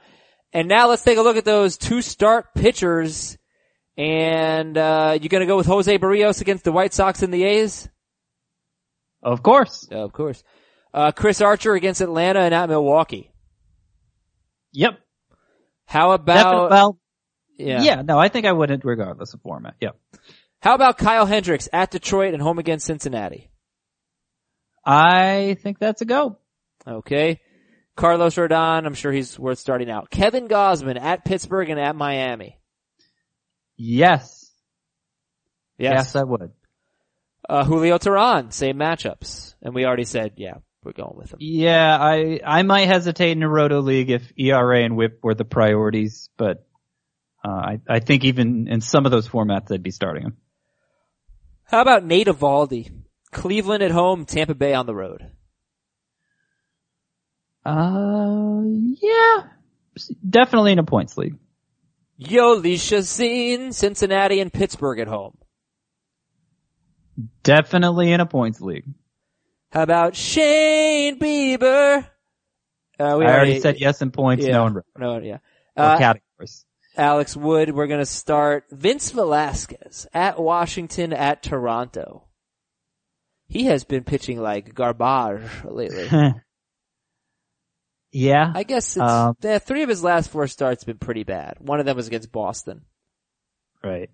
[0.53, 3.37] And now let's take a look at those two start pitchers.
[3.97, 7.89] And, uh, you gonna go with Jose Berrios against the White Sox and the A's?
[9.21, 9.87] Of course.
[9.91, 10.43] of course.
[10.93, 13.31] Uh, Chris Archer against Atlanta and at Milwaukee.
[14.71, 14.99] Yep.
[15.85, 16.99] How about, Well,
[17.57, 17.81] yeah.
[17.81, 18.01] yeah.
[18.01, 19.75] no, I think I wouldn't regardless of format.
[19.81, 19.97] Yep.
[20.61, 23.49] How about Kyle Hendricks at Detroit and home against Cincinnati?
[24.83, 26.37] I think that's a go.
[26.87, 27.41] Okay.
[27.95, 30.09] Carlos Rodon, I'm sure he's worth starting out.
[30.09, 32.59] Kevin Gausman at Pittsburgh and at Miami.
[33.77, 34.51] Yes.
[35.77, 35.93] Yes.
[35.95, 36.51] Yes, I would.
[37.47, 39.55] Uh, Julio Teheran, same matchups.
[39.61, 40.55] And we already said, yeah,
[40.85, 41.39] we're going with him.
[41.41, 45.45] Yeah, I I might hesitate in a roto league if ERA and WHIP were the
[45.45, 46.65] priorities, but
[47.43, 50.37] uh, I I think even in some of those formats I'd be starting him.
[51.63, 52.91] How about Nate Eovaldi?
[53.31, 55.29] Cleveland at home, Tampa Bay on the road.
[57.65, 58.61] Uh,
[59.01, 59.43] yeah,
[60.27, 61.35] definitely in a points league.
[62.21, 65.37] Jhoulys Chacin, Cincinnati and Pittsburgh at home.
[67.43, 68.85] Definitely in a points league.
[69.75, 72.07] How about Shane Bieber?
[72.97, 74.53] Uh, we I already said yes in points, Yeah.
[74.53, 75.39] no in No, yeah.
[75.75, 76.65] Uh, categories.
[76.95, 82.23] Alex Wood, we're gonna start Vince Velasquez at Washington at Toronto.
[83.49, 86.07] He has been pitching like garbage lately.
[88.13, 91.25] yeah, I guess it's, Um, yeah, three of his last four starts have been pretty
[91.25, 91.57] bad.
[91.59, 92.83] One of them was against Boston.
[93.83, 94.09] right.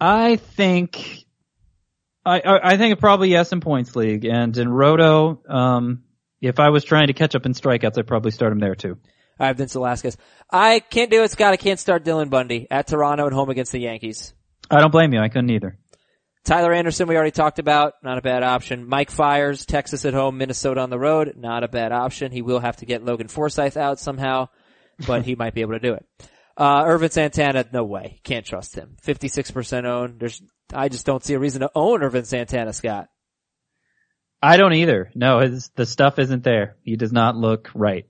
[0.00, 1.26] I think
[2.28, 5.42] I, I I think probably yes in points league and in roto.
[5.48, 6.04] Um,
[6.40, 8.98] if I was trying to catch up in strikeouts, I'd probably start him there too.
[9.40, 10.16] I have Vince Velasquez.
[10.50, 11.52] I can't do it, Scott.
[11.52, 14.34] I can't start Dylan Bundy at Toronto and home against the Yankees.
[14.70, 15.20] I don't blame you.
[15.20, 15.78] I couldn't either.
[16.44, 17.94] Tyler Anderson, we already talked about.
[18.02, 18.88] Not a bad option.
[18.88, 21.34] Mike Fiers, Texas at home, Minnesota on the road.
[21.36, 22.32] Not a bad option.
[22.32, 24.48] He will have to get Logan Forsythe out somehow,
[25.06, 26.06] but he might be able to do it.
[26.56, 28.18] Uh, Ervin Santana, no way.
[28.24, 28.96] Can't trust him.
[29.04, 30.18] 56% owned.
[30.18, 30.42] There's,
[30.72, 33.08] I just don't see a reason to own Ervin Santana, Scott.
[34.42, 35.10] I don't either.
[35.14, 36.76] No, his, the stuff isn't there.
[36.82, 38.06] He does not look right.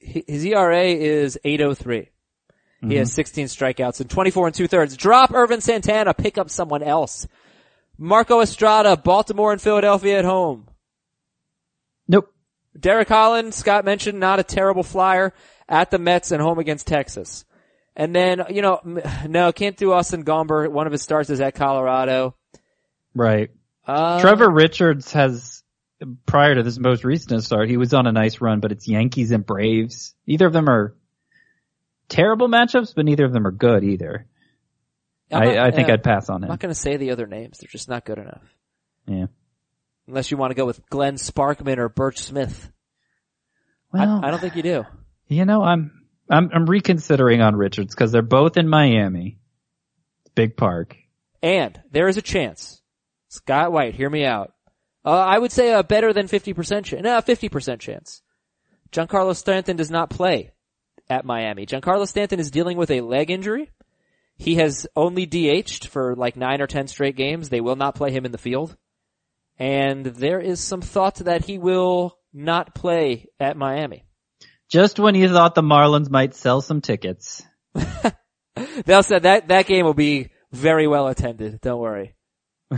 [0.00, 2.10] His ERA is 803.
[2.88, 3.14] He has mm-hmm.
[3.14, 4.96] 16 strikeouts and 24 and two thirds.
[4.96, 7.26] Drop Ervin Santana, pick up someone else.
[7.98, 10.68] Marco Estrada, Baltimore and Philadelphia at home.
[12.06, 12.32] Nope.
[12.78, 15.32] Derek Holland, Scott mentioned, not a terrible flyer
[15.68, 17.44] at the Mets and home against Texas.
[17.96, 18.80] And then, you know,
[19.26, 20.70] no, can't do Austin Gomber.
[20.70, 22.36] One of his starts is at Colorado.
[23.14, 23.50] Right.
[23.86, 25.62] Uh, Trevor Richards has,
[26.26, 29.30] prior to this most recent start, he was on a nice run, but it's Yankees
[29.30, 30.14] and Braves.
[30.26, 30.94] Neither of them are
[32.08, 34.26] terrible matchups, but neither of them are good either.
[35.32, 36.46] I'm I, I think I'd pass on it.
[36.46, 37.58] I'm not going to say the other names.
[37.58, 38.42] They're just not good enough.
[39.06, 39.26] Yeah.
[40.06, 42.70] Unless you want to go with Glenn Sparkman or Burch Smith.
[43.92, 44.84] Well, I, I don't think you do.
[45.28, 45.95] you know, I'm,
[46.28, 49.38] I'm, I'm reconsidering on Richards because they're both in Miami.
[50.34, 50.96] Big park.
[51.42, 52.82] And there is a chance.
[53.28, 54.52] Scott White, hear me out.
[55.04, 57.02] Uh, I would say a better than 50% chance.
[57.02, 58.22] No, 50% chance.
[58.90, 60.52] Giancarlo Stanton does not play
[61.08, 61.66] at Miami.
[61.66, 63.70] Giancarlo Stanton is dealing with a leg injury.
[64.36, 67.48] He has only DH'd for like nine or ten straight games.
[67.48, 68.76] They will not play him in the field.
[69.58, 74.05] And there is some thought that he will not play at Miami.
[74.70, 77.42] Just when you thought the Marlins might sell some tickets.
[78.84, 81.60] They'll say that, that game will be very well attended.
[81.60, 82.14] Don't worry.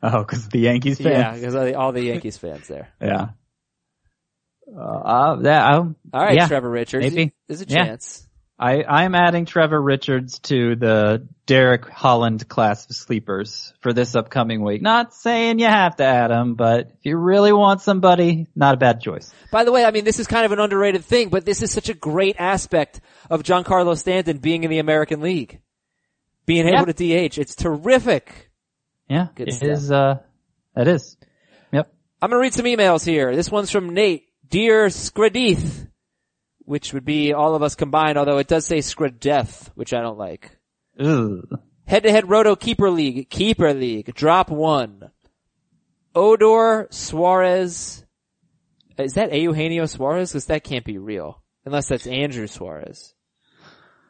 [0.00, 1.08] Oh, cause the Yankees fans.
[1.18, 2.88] Yeah, because all the- all the Yankees fans there.
[3.02, 3.30] Yeah.
[4.72, 7.02] Uh, uh, that, I, All right, Yeah, Trevor Richards.
[7.12, 7.32] maybe.
[7.48, 8.27] There's a chance.
[8.60, 14.64] I, I'm adding Trevor Richards to the Derek Holland class of sleepers for this upcoming
[14.64, 14.82] week.
[14.82, 18.76] Not saying you have to add him, but if you really want somebody, not a
[18.76, 19.32] bad choice.
[19.52, 21.70] By the way, I mean, this is kind of an underrated thing, but this is
[21.70, 23.00] such a great aspect
[23.30, 25.60] of Giancarlo Stanton being in the American League.
[26.44, 27.38] Being able to DH.
[27.38, 28.50] It's terrific.
[29.08, 29.68] Yeah, Good it stuff.
[29.68, 30.18] is, uh,
[30.76, 31.16] it is.
[31.72, 31.92] Yep.
[32.20, 33.36] I'm gonna read some emails here.
[33.36, 34.24] This one's from Nate.
[34.48, 35.88] Dear Skradith,
[36.68, 40.18] which would be all of us combined, although it does say Skradeth, which I don't
[40.18, 40.56] like.
[40.98, 45.10] Head to head Roto Keeper League, Keeper League, drop one.
[46.14, 48.04] Odor Suarez.
[48.98, 50.32] Is that Eugenio Suarez?
[50.32, 51.42] Cause that can't be real.
[51.64, 53.14] Unless that's Andrew Suarez.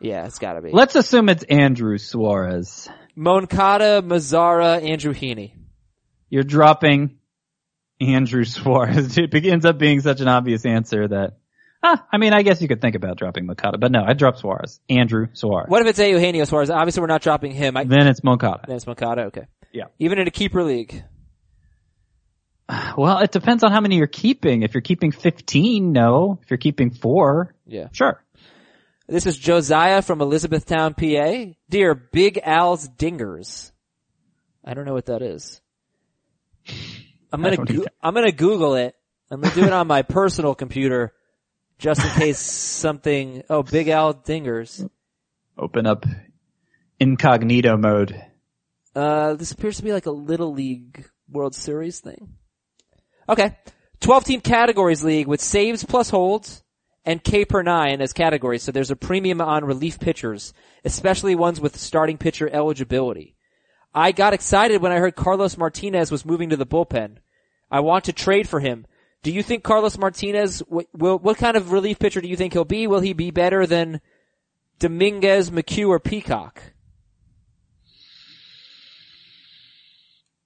[0.00, 0.70] Yeah, it's gotta be.
[0.72, 2.88] Let's assume it's Andrew Suarez.
[3.14, 5.52] Moncada, Mazara, Andrew Heaney.
[6.28, 7.18] You're dropping
[8.00, 9.16] Andrew Suarez.
[9.18, 11.38] It ends up being such an obvious answer that,
[11.83, 14.37] ah, I mean, I guess you could think about dropping Moncada, but no, I'd drop
[14.37, 14.81] Suarez.
[14.89, 15.68] Andrew Suarez.
[15.68, 16.70] What if it's Eugenio Suarez?
[16.70, 17.76] Obviously we're not dropping him.
[17.76, 18.64] I, Then it's Moncada.
[18.66, 19.47] then it's Moncada, okay.
[19.72, 19.85] Yeah.
[19.99, 21.05] Even in a keeper league.
[22.99, 24.62] Well, it depends on how many you're keeping.
[24.62, 26.39] If you're keeping 15, no.
[26.43, 27.89] If you're keeping four, Yeah.
[27.93, 28.22] sure.
[29.09, 31.55] This is Josiah from Elizabethtown, PA.
[31.70, 33.72] Dear Big Al's Dingers.
[34.62, 35.62] I don't know what that is.
[37.33, 38.95] I'm gonna, go- I'm gonna Google it.
[39.31, 41.14] I'm gonna do it on my personal computer
[41.79, 44.89] just in case something, oh, Big Al Dingers.
[45.57, 46.05] Open up
[47.01, 48.20] incognito mode.
[48.95, 52.35] Uh, this appears to be like a Little League World Series thing.
[53.29, 53.57] Okay.
[54.01, 56.62] 12 team categories league with saves plus holds
[57.05, 58.62] and K per nine as categories.
[58.62, 60.53] So there's a premium on relief pitchers,
[60.85, 63.35] especially ones with starting pitcher eligibility.
[63.95, 67.16] I got excited when I heard Carlos Martinez was moving to the bullpen.
[67.70, 68.87] I want to trade for him.
[69.22, 72.52] Do you think Carlos Martinez w- will, what kind of relief pitcher do you think
[72.52, 72.86] he'll be?
[72.86, 74.00] Will he be better than
[74.78, 76.62] Dominguez, McHugh, or Peacock?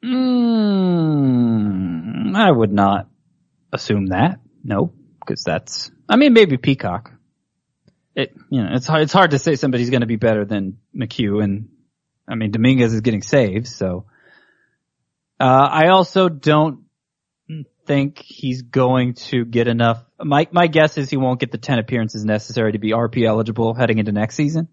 [0.05, 1.15] Mm,
[2.35, 3.09] I would not
[3.73, 4.41] assume that.
[4.65, 5.93] No, because that's.
[6.09, 7.13] I mean, maybe Peacock.
[8.15, 9.03] It you know it's hard.
[9.03, 11.69] It's hard to say somebody's going to be better than McHugh, and
[12.29, 14.07] I mean Dominguez is getting saves, so.
[15.41, 16.82] Uh, I also don't
[17.87, 20.03] think he's going to get enough.
[20.23, 23.75] My my guess is he won't get the ten appearances necessary to be RP eligible
[23.75, 24.69] heading into next season.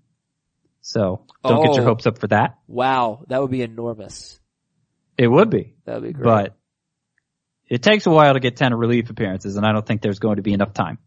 [0.82, 1.88] So don't get your Oh.
[1.90, 2.58] hopes up for that.
[2.68, 4.40] Wow, that would be enormous.
[5.18, 5.76] It would be.
[5.86, 6.24] That would be great.
[6.24, 6.56] but
[7.68, 10.38] it takes a while to get 10 relief appearances and I don't think there's going
[10.38, 10.98] to be enough time.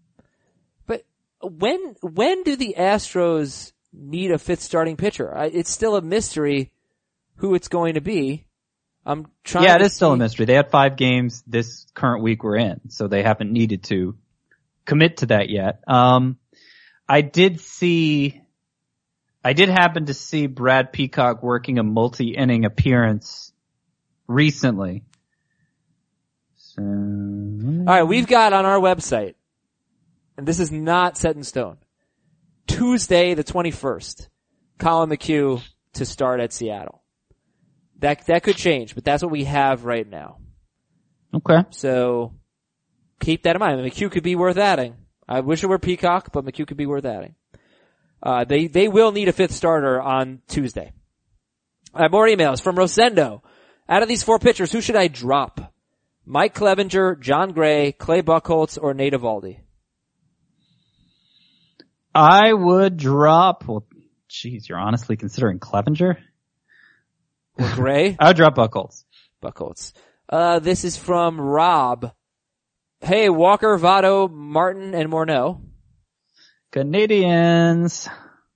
[0.87, 1.05] But
[1.41, 5.35] when when do the Astros need a fifth starting pitcher?
[5.37, 6.71] I, it's still a mystery
[7.37, 8.47] who it's going to be.
[9.05, 9.65] I'm trying.
[9.65, 10.47] yeah, it is still a mystery.
[10.47, 14.17] They had five games this current week we're in, so they haven't needed to
[14.85, 15.81] commit to that yet.
[15.89, 16.39] Um,
[17.09, 18.41] I did see,
[19.45, 23.53] I did happen to see Brad Peacock working a multi-inning appearance
[24.29, 25.05] recently.
[26.55, 29.35] So, All right, we've got on our website,
[30.39, 31.77] and this is not set in stone.
[32.69, 34.29] Tuesday the 21st,
[34.79, 35.63] Collin McHugh
[35.95, 37.02] to start at Seattle.
[38.03, 40.39] That that could change, but that's what we have right now.
[41.33, 41.65] okay.
[41.71, 42.35] So
[43.21, 43.81] keep that in mind.
[43.81, 44.97] McHugh could be worth adding.
[45.29, 47.37] I wish it were Peacock, but McHugh could be worth adding.
[48.21, 50.93] Uh, they, they will need a fifth starter on Tuesday.
[51.95, 53.41] I have more emails from Rosendo.
[53.89, 55.73] Out of these four pitchers, who should I drop?
[56.27, 59.61] Mike Clevinger, Jon Gray, Clay Buchholz, or Nate Eovaldi?
[62.15, 63.87] I would drop, well,
[64.29, 66.17] geez, you're honestly considering Clevinger?
[67.59, 68.17] Or Gray?
[68.21, 69.05] I would drop Buchholz.
[69.43, 69.93] Buchholz.
[70.29, 72.13] Uh, this is from Rob.
[73.01, 75.61] Hey, Walker, Votto, Martin, and Morneau.
[76.71, 78.09] Canadians.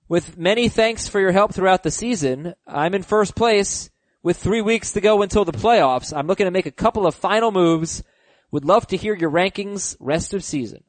[0.09, 3.89] With many thanks for your help throughout the season, I'm in first place
[4.23, 6.15] with three weeks to go until the playoffs.
[6.15, 8.03] I'm looking to make a couple of final moves.
[8.51, 10.83] Would love to hear your rankings rest of season.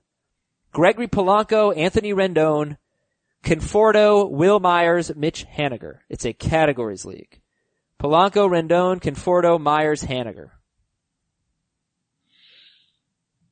[0.72, 2.76] Gregory Polanco, Anthony Rendon,
[3.42, 5.98] Conforto, Wil Myers, Mitch Haniger.
[6.08, 7.40] It's a categories league.
[8.00, 10.50] Polanco, Rendon, Conforto, Myers, Haniger.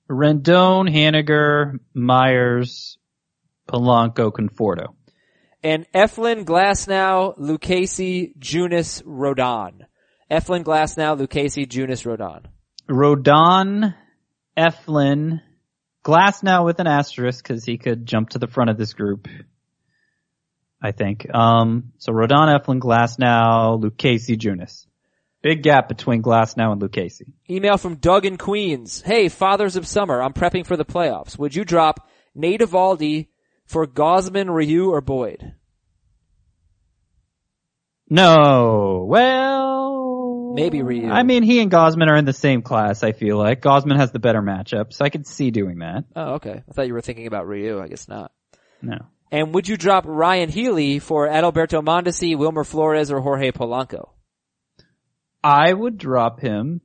[0.08, 2.96] Rendon, Haniger, Myers,
[3.68, 4.94] Polanco, Conforto.
[5.64, 9.80] And Eflin, Glasnow, Lucchesi, Junis, Rodon.
[10.30, 12.44] Eflin, Glasnow, Lucchesi, Junis, Rodon.
[12.88, 13.94] Rodon,
[14.56, 15.40] Eflin,
[16.04, 19.26] Glasnow with an asterisk because he could jump to the front of this group.
[20.80, 21.26] I think.
[21.34, 24.86] Um, so Rodon, Eflin, Glasnow, Casey, Junis.
[25.42, 27.32] Big gap between Glasnow and Casey.
[27.48, 29.02] Email from Doug in Queens.
[29.02, 31.38] Hey, Fathers of Summer, I'm prepping for the playoffs.
[31.38, 33.28] Would you drop Nate Eovaldi
[33.64, 35.54] for Gausman, Ryu, or Boyd?
[38.08, 39.06] No.
[39.08, 41.10] Well, Maybe Ryu.
[41.10, 43.02] I mean, he and Gausman are in the same class.
[43.02, 46.04] I feel like Gausman has the better matchup, so I could see doing that.
[46.14, 46.62] Oh, okay.
[46.68, 47.80] I thought you were thinking about Ryu.
[47.80, 48.32] I guess not.
[48.80, 48.98] No.
[49.36, 54.08] And would you drop Ryon Healy for Adalberto Mondesi, Wilmer Flores, or Jorge Polanco?
[55.44, 56.80] I would drop him.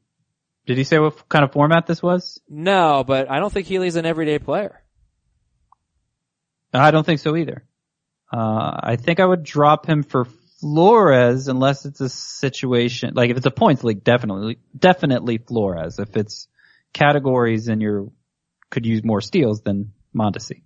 [0.65, 2.41] Did he say what kind of format this was?
[2.49, 4.83] No, but I don't think Healy's an everyday player.
[6.73, 7.63] I don't think so either.
[8.33, 10.25] Uh, I think I would drop him for
[10.59, 15.99] Flores unless it's a situation, like if it's a points league, definitely, definitely Flores.
[15.99, 16.49] If it's
[16.91, 18.11] categories and you
[18.69, 20.63] could use more steals, then Mondesi.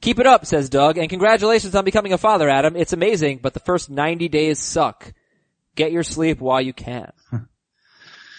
[0.00, 2.74] Keep it up, says Doug, and congratulations on becoming a father, Adam.
[2.76, 5.12] It's amazing, but the first 90 days suck.
[5.74, 7.12] Get your sleep while you can.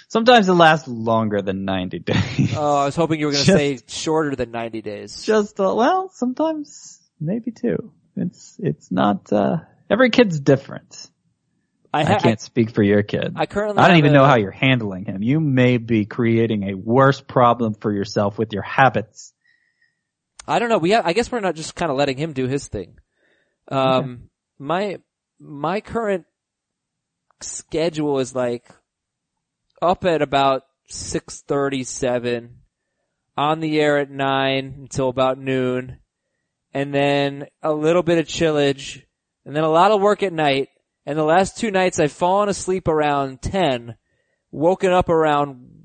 [0.07, 2.53] Sometimes it lasts longer than 90 days.
[2.57, 5.23] Oh, I was hoping you were going to say shorter than 90 days.
[5.23, 7.93] Just, uh, well, sometimes maybe two.
[8.17, 9.57] It's, it's not, uh,
[9.89, 11.09] every kid's different.
[11.93, 13.33] I, I can't speak for your kid.
[13.35, 15.21] I currently I don't even a- know how you're handling him.
[15.21, 19.33] You may be creating a worse problem for yourself with your habits.
[20.47, 20.77] I don't know.
[20.77, 22.97] We have, I guess we're not just kind of letting him do his thing.
[23.67, 24.99] Um, my,
[25.39, 26.25] my current
[27.41, 28.65] schedule is like
[29.81, 32.49] up at about 6.37,
[33.37, 35.99] on the air at 9 until about noon,
[36.73, 39.03] and then a little bit of chillage,
[39.45, 40.69] and then a lot of work at night,
[41.05, 43.95] and the last two nights I've fallen asleep around 10,
[44.51, 45.80] woken up around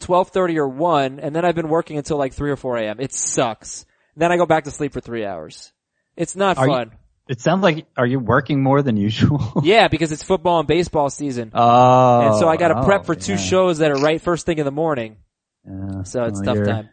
[0.00, 3.00] 12.30 or 1, and then I've been working until like 3 or 4 a.m.
[3.00, 3.86] It sucks.
[4.16, 5.72] Then I go back to sleep for three hours.
[6.16, 6.90] It's not Are you- fun.
[7.28, 9.60] It sounds like, are you working more than usual?
[9.62, 11.52] yeah, because it's football and baseball season.
[11.54, 12.20] Oh.
[12.22, 13.38] and so I gotta prep oh, for two yeah.
[13.38, 15.16] shows that are right first thing in the morning.
[15.64, 16.02] Yeah.
[16.02, 16.88] So it's Well, tough time.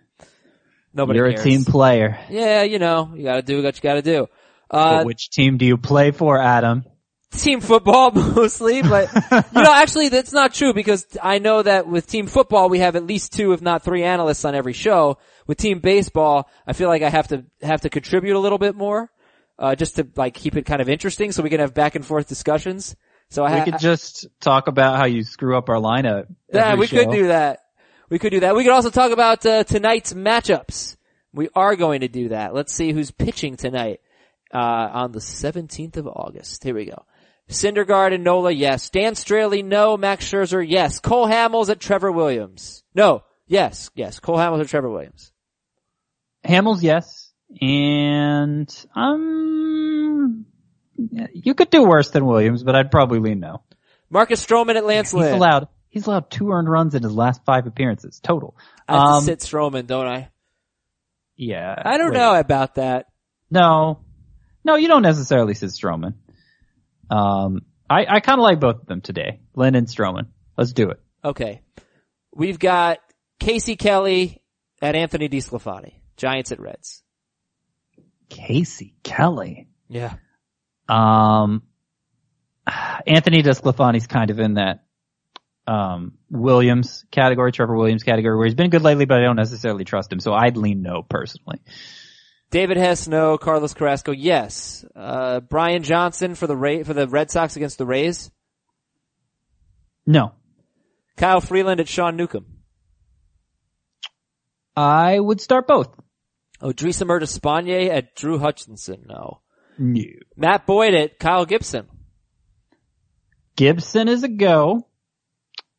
[0.93, 1.41] Nobody You're cares.
[1.41, 2.19] a team player.
[2.29, 4.27] Yeah, you know, you gotta do what you gotta do.
[4.69, 6.85] Uh, But which team do you play for, Adam?
[7.32, 12.07] Team football mostly, but you know, actually that's not true because I know that with
[12.07, 15.17] team football we have at least two, if not three analysts on every show.
[15.45, 18.75] With team baseball, I feel like I have to, have to contribute a little bit
[18.75, 19.09] more,
[19.57, 22.05] uh, just to like keep it kind of interesting so we can have back and
[22.05, 22.95] forth discussions.
[23.30, 26.28] So I We could just talk about how you screw up our lineup.
[26.51, 27.61] Yeah, we could do that.
[28.09, 28.55] We could do that.
[28.55, 30.95] We could also talk about uh, tonight's matchups.
[31.34, 32.53] We are going to do that.
[32.53, 33.99] Let's see who's pitching tonight
[34.53, 36.63] uh, on the 17th of August.
[36.63, 37.05] Here we go.
[37.49, 38.89] Syndergaard and Nola, yes.
[38.89, 39.95] Dan Straily, no.
[39.97, 40.99] Max Scherzer, yes.
[40.99, 42.83] Cole Hamels at Trevor Williams.
[42.93, 43.23] No.
[43.47, 43.89] Yes.
[43.95, 44.19] Yes.
[44.19, 45.31] Cole Hamels at Trevor Williams.
[46.45, 47.31] Hamels, yes.
[47.61, 50.45] And, um,
[51.33, 53.61] you could do worse than Williams, but I'd probably lean no.
[54.09, 55.27] Marcus Stroman at Lance Lynn.
[55.27, 58.57] He's allowed, he's allowed two earned runs in his last five appearances, total.
[58.87, 60.29] I have Um, to sit Stroman, don't I?
[61.37, 61.73] Yeah.
[61.85, 62.17] I don't wait.
[62.17, 63.05] know about that.
[63.49, 63.99] No.
[64.65, 66.15] No, you don't necessarily sit Stroman.
[67.09, 69.39] Um, I, I kinda like both of them today.
[69.55, 70.27] Lynn and Stroman.
[70.57, 70.99] Let's do it.
[71.23, 71.61] Okay.
[72.33, 72.99] We've got
[73.39, 74.41] Casey Kelly
[74.81, 75.93] at Anthony DeSclafani.
[76.17, 77.03] Giants at Reds.
[78.29, 79.67] Casey Kelly.
[79.87, 80.15] Yeah.
[80.89, 81.63] Um,
[83.07, 84.83] Anthony Desclafani's kind of in that,
[85.67, 89.83] um, Williams category, Trevor Williams category, where he's been good lately, but I don't necessarily
[89.83, 91.59] trust him, so I'd lean no personally.
[92.49, 93.37] David Hess, no.
[93.37, 94.85] Carlos Carrasco, yes.
[94.95, 98.31] Uh, Brian Johnson for the Ra- for the Red Sox against the Rays.
[100.05, 100.33] No.
[101.17, 102.45] Kyle Freeland at Sean Newcomb.
[104.75, 105.89] I would start both.
[106.61, 109.41] Odrisa Mertes at Drew Hutchison, no.
[109.77, 110.01] No.
[110.35, 111.87] Matt Boyd at Kyle Gibson.
[113.55, 114.87] Gibson is a go.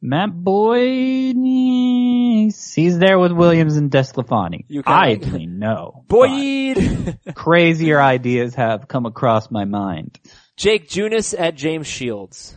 [0.00, 1.36] Matt Boyd,
[2.48, 4.64] he's he's there with Williams and Desclafani.
[4.68, 6.04] You I'd lean no.
[6.08, 7.18] Boyd!
[7.34, 10.18] Crazier ideas have come across my mind.
[10.56, 12.56] Jake Junis at James Shields.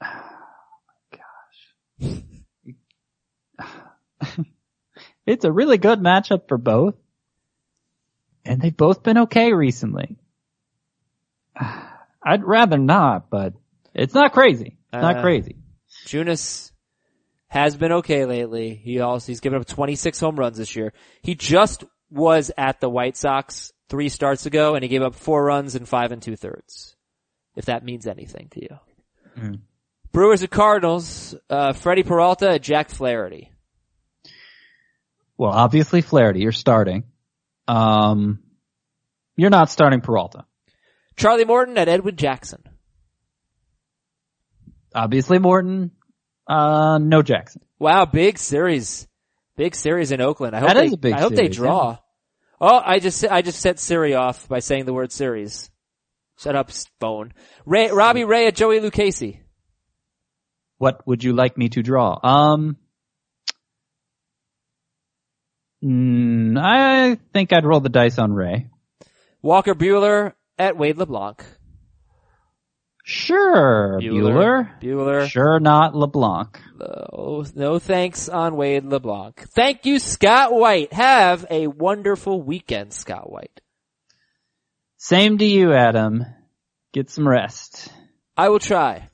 [0.00, 0.12] Gosh,
[5.26, 6.94] It's a really good matchup for both.
[8.44, 10.16] And they've both been okay recently.
[12.24, 13.54] I'd rather not, but
[13.94, 14.78] it's not crazy.
[14.92, 15.56] It's not Uh, crazy.
[16.06, 16.71] Junis
[17.52, 18.74] has been okay lately.
[18.74, 20.94] He also, he's given up 26 home runs this year.
[21.20, 25.44] He just was at the White Sox three starts ago and he gave up four
[25.44, 26.96] runs in five and two thirds.
[27.54, 28.78] If that means anything to you.
[29.38, 29.60] Mm.
[30.12, 33.52] Brewers at Cardinals, uh, Freddy Peralta at Jack Flaherty.
[35.36, 37.04] Well, obviously Flaherty, you're starting.
[37.68, 38.38] Um,
[39.36, 40.46] you're not starting Peralta.
[41.16, 42.62] Charlie Morton at Edwin Jackson.
[44.94, 45.90] Obviously Morton,
[46.52, 47.62] uh, no Jackson.
[47.78, 49.08] Wow, big series.
[49.56, 50.54] Big series in Oakland.
[50.56, 51.98] I hope That they, is a big I hope they series, draw.
[52.60, 55.70] Oh, I just, I just set Siri off by saying the word series.
[56.38, 57.32] Shut up, phone.
[57.66, 59.38] Ray, Robbie Ray at Joey Lucchesi.
[60.78, 62.18] What would you like me to draw?
[62.22, 62.76] Um,
[65.84, 68.68] mm, I think I'd roll the dice on Ray.
[69.42, 71.44] Walker Buehler at Wade LeBlanc.
[73.04, 74.80] Sure, Bueller.
[74.80, 75.28] Bueller.
[75.28, 76.60] Sure, not LeBlanc.
[76.80, 79.48] Oh, no thanks on Wade LeBlanc.
[79.54, 80.92] Thank you, Scott White.
[80.92, 83.60] Have a wonderful weekend, Scott White.
[84.98, 86.24] Same to you, Adam.
[86.92, 87.88] Get some rest.
[88.36, 89.08] I will try.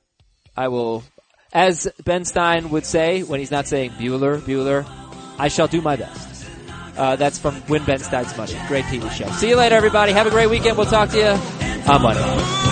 [0.55, 1.03] I will,
[1.51, 4.85] as Ben Stein would say when he's not saying Bueller, Bueller,
[5.39, 6.45] I shall do my best.
[6.95, 8.53] Uh, that's from Win Ben Stein's Money.
[8.67, 9.29] Great TV show.
[9.31, 10.11] See you later, everybody.
[10.11, 10.77] Have a great weekend.
[10.77, 12.68] We'll talk to you on Monday.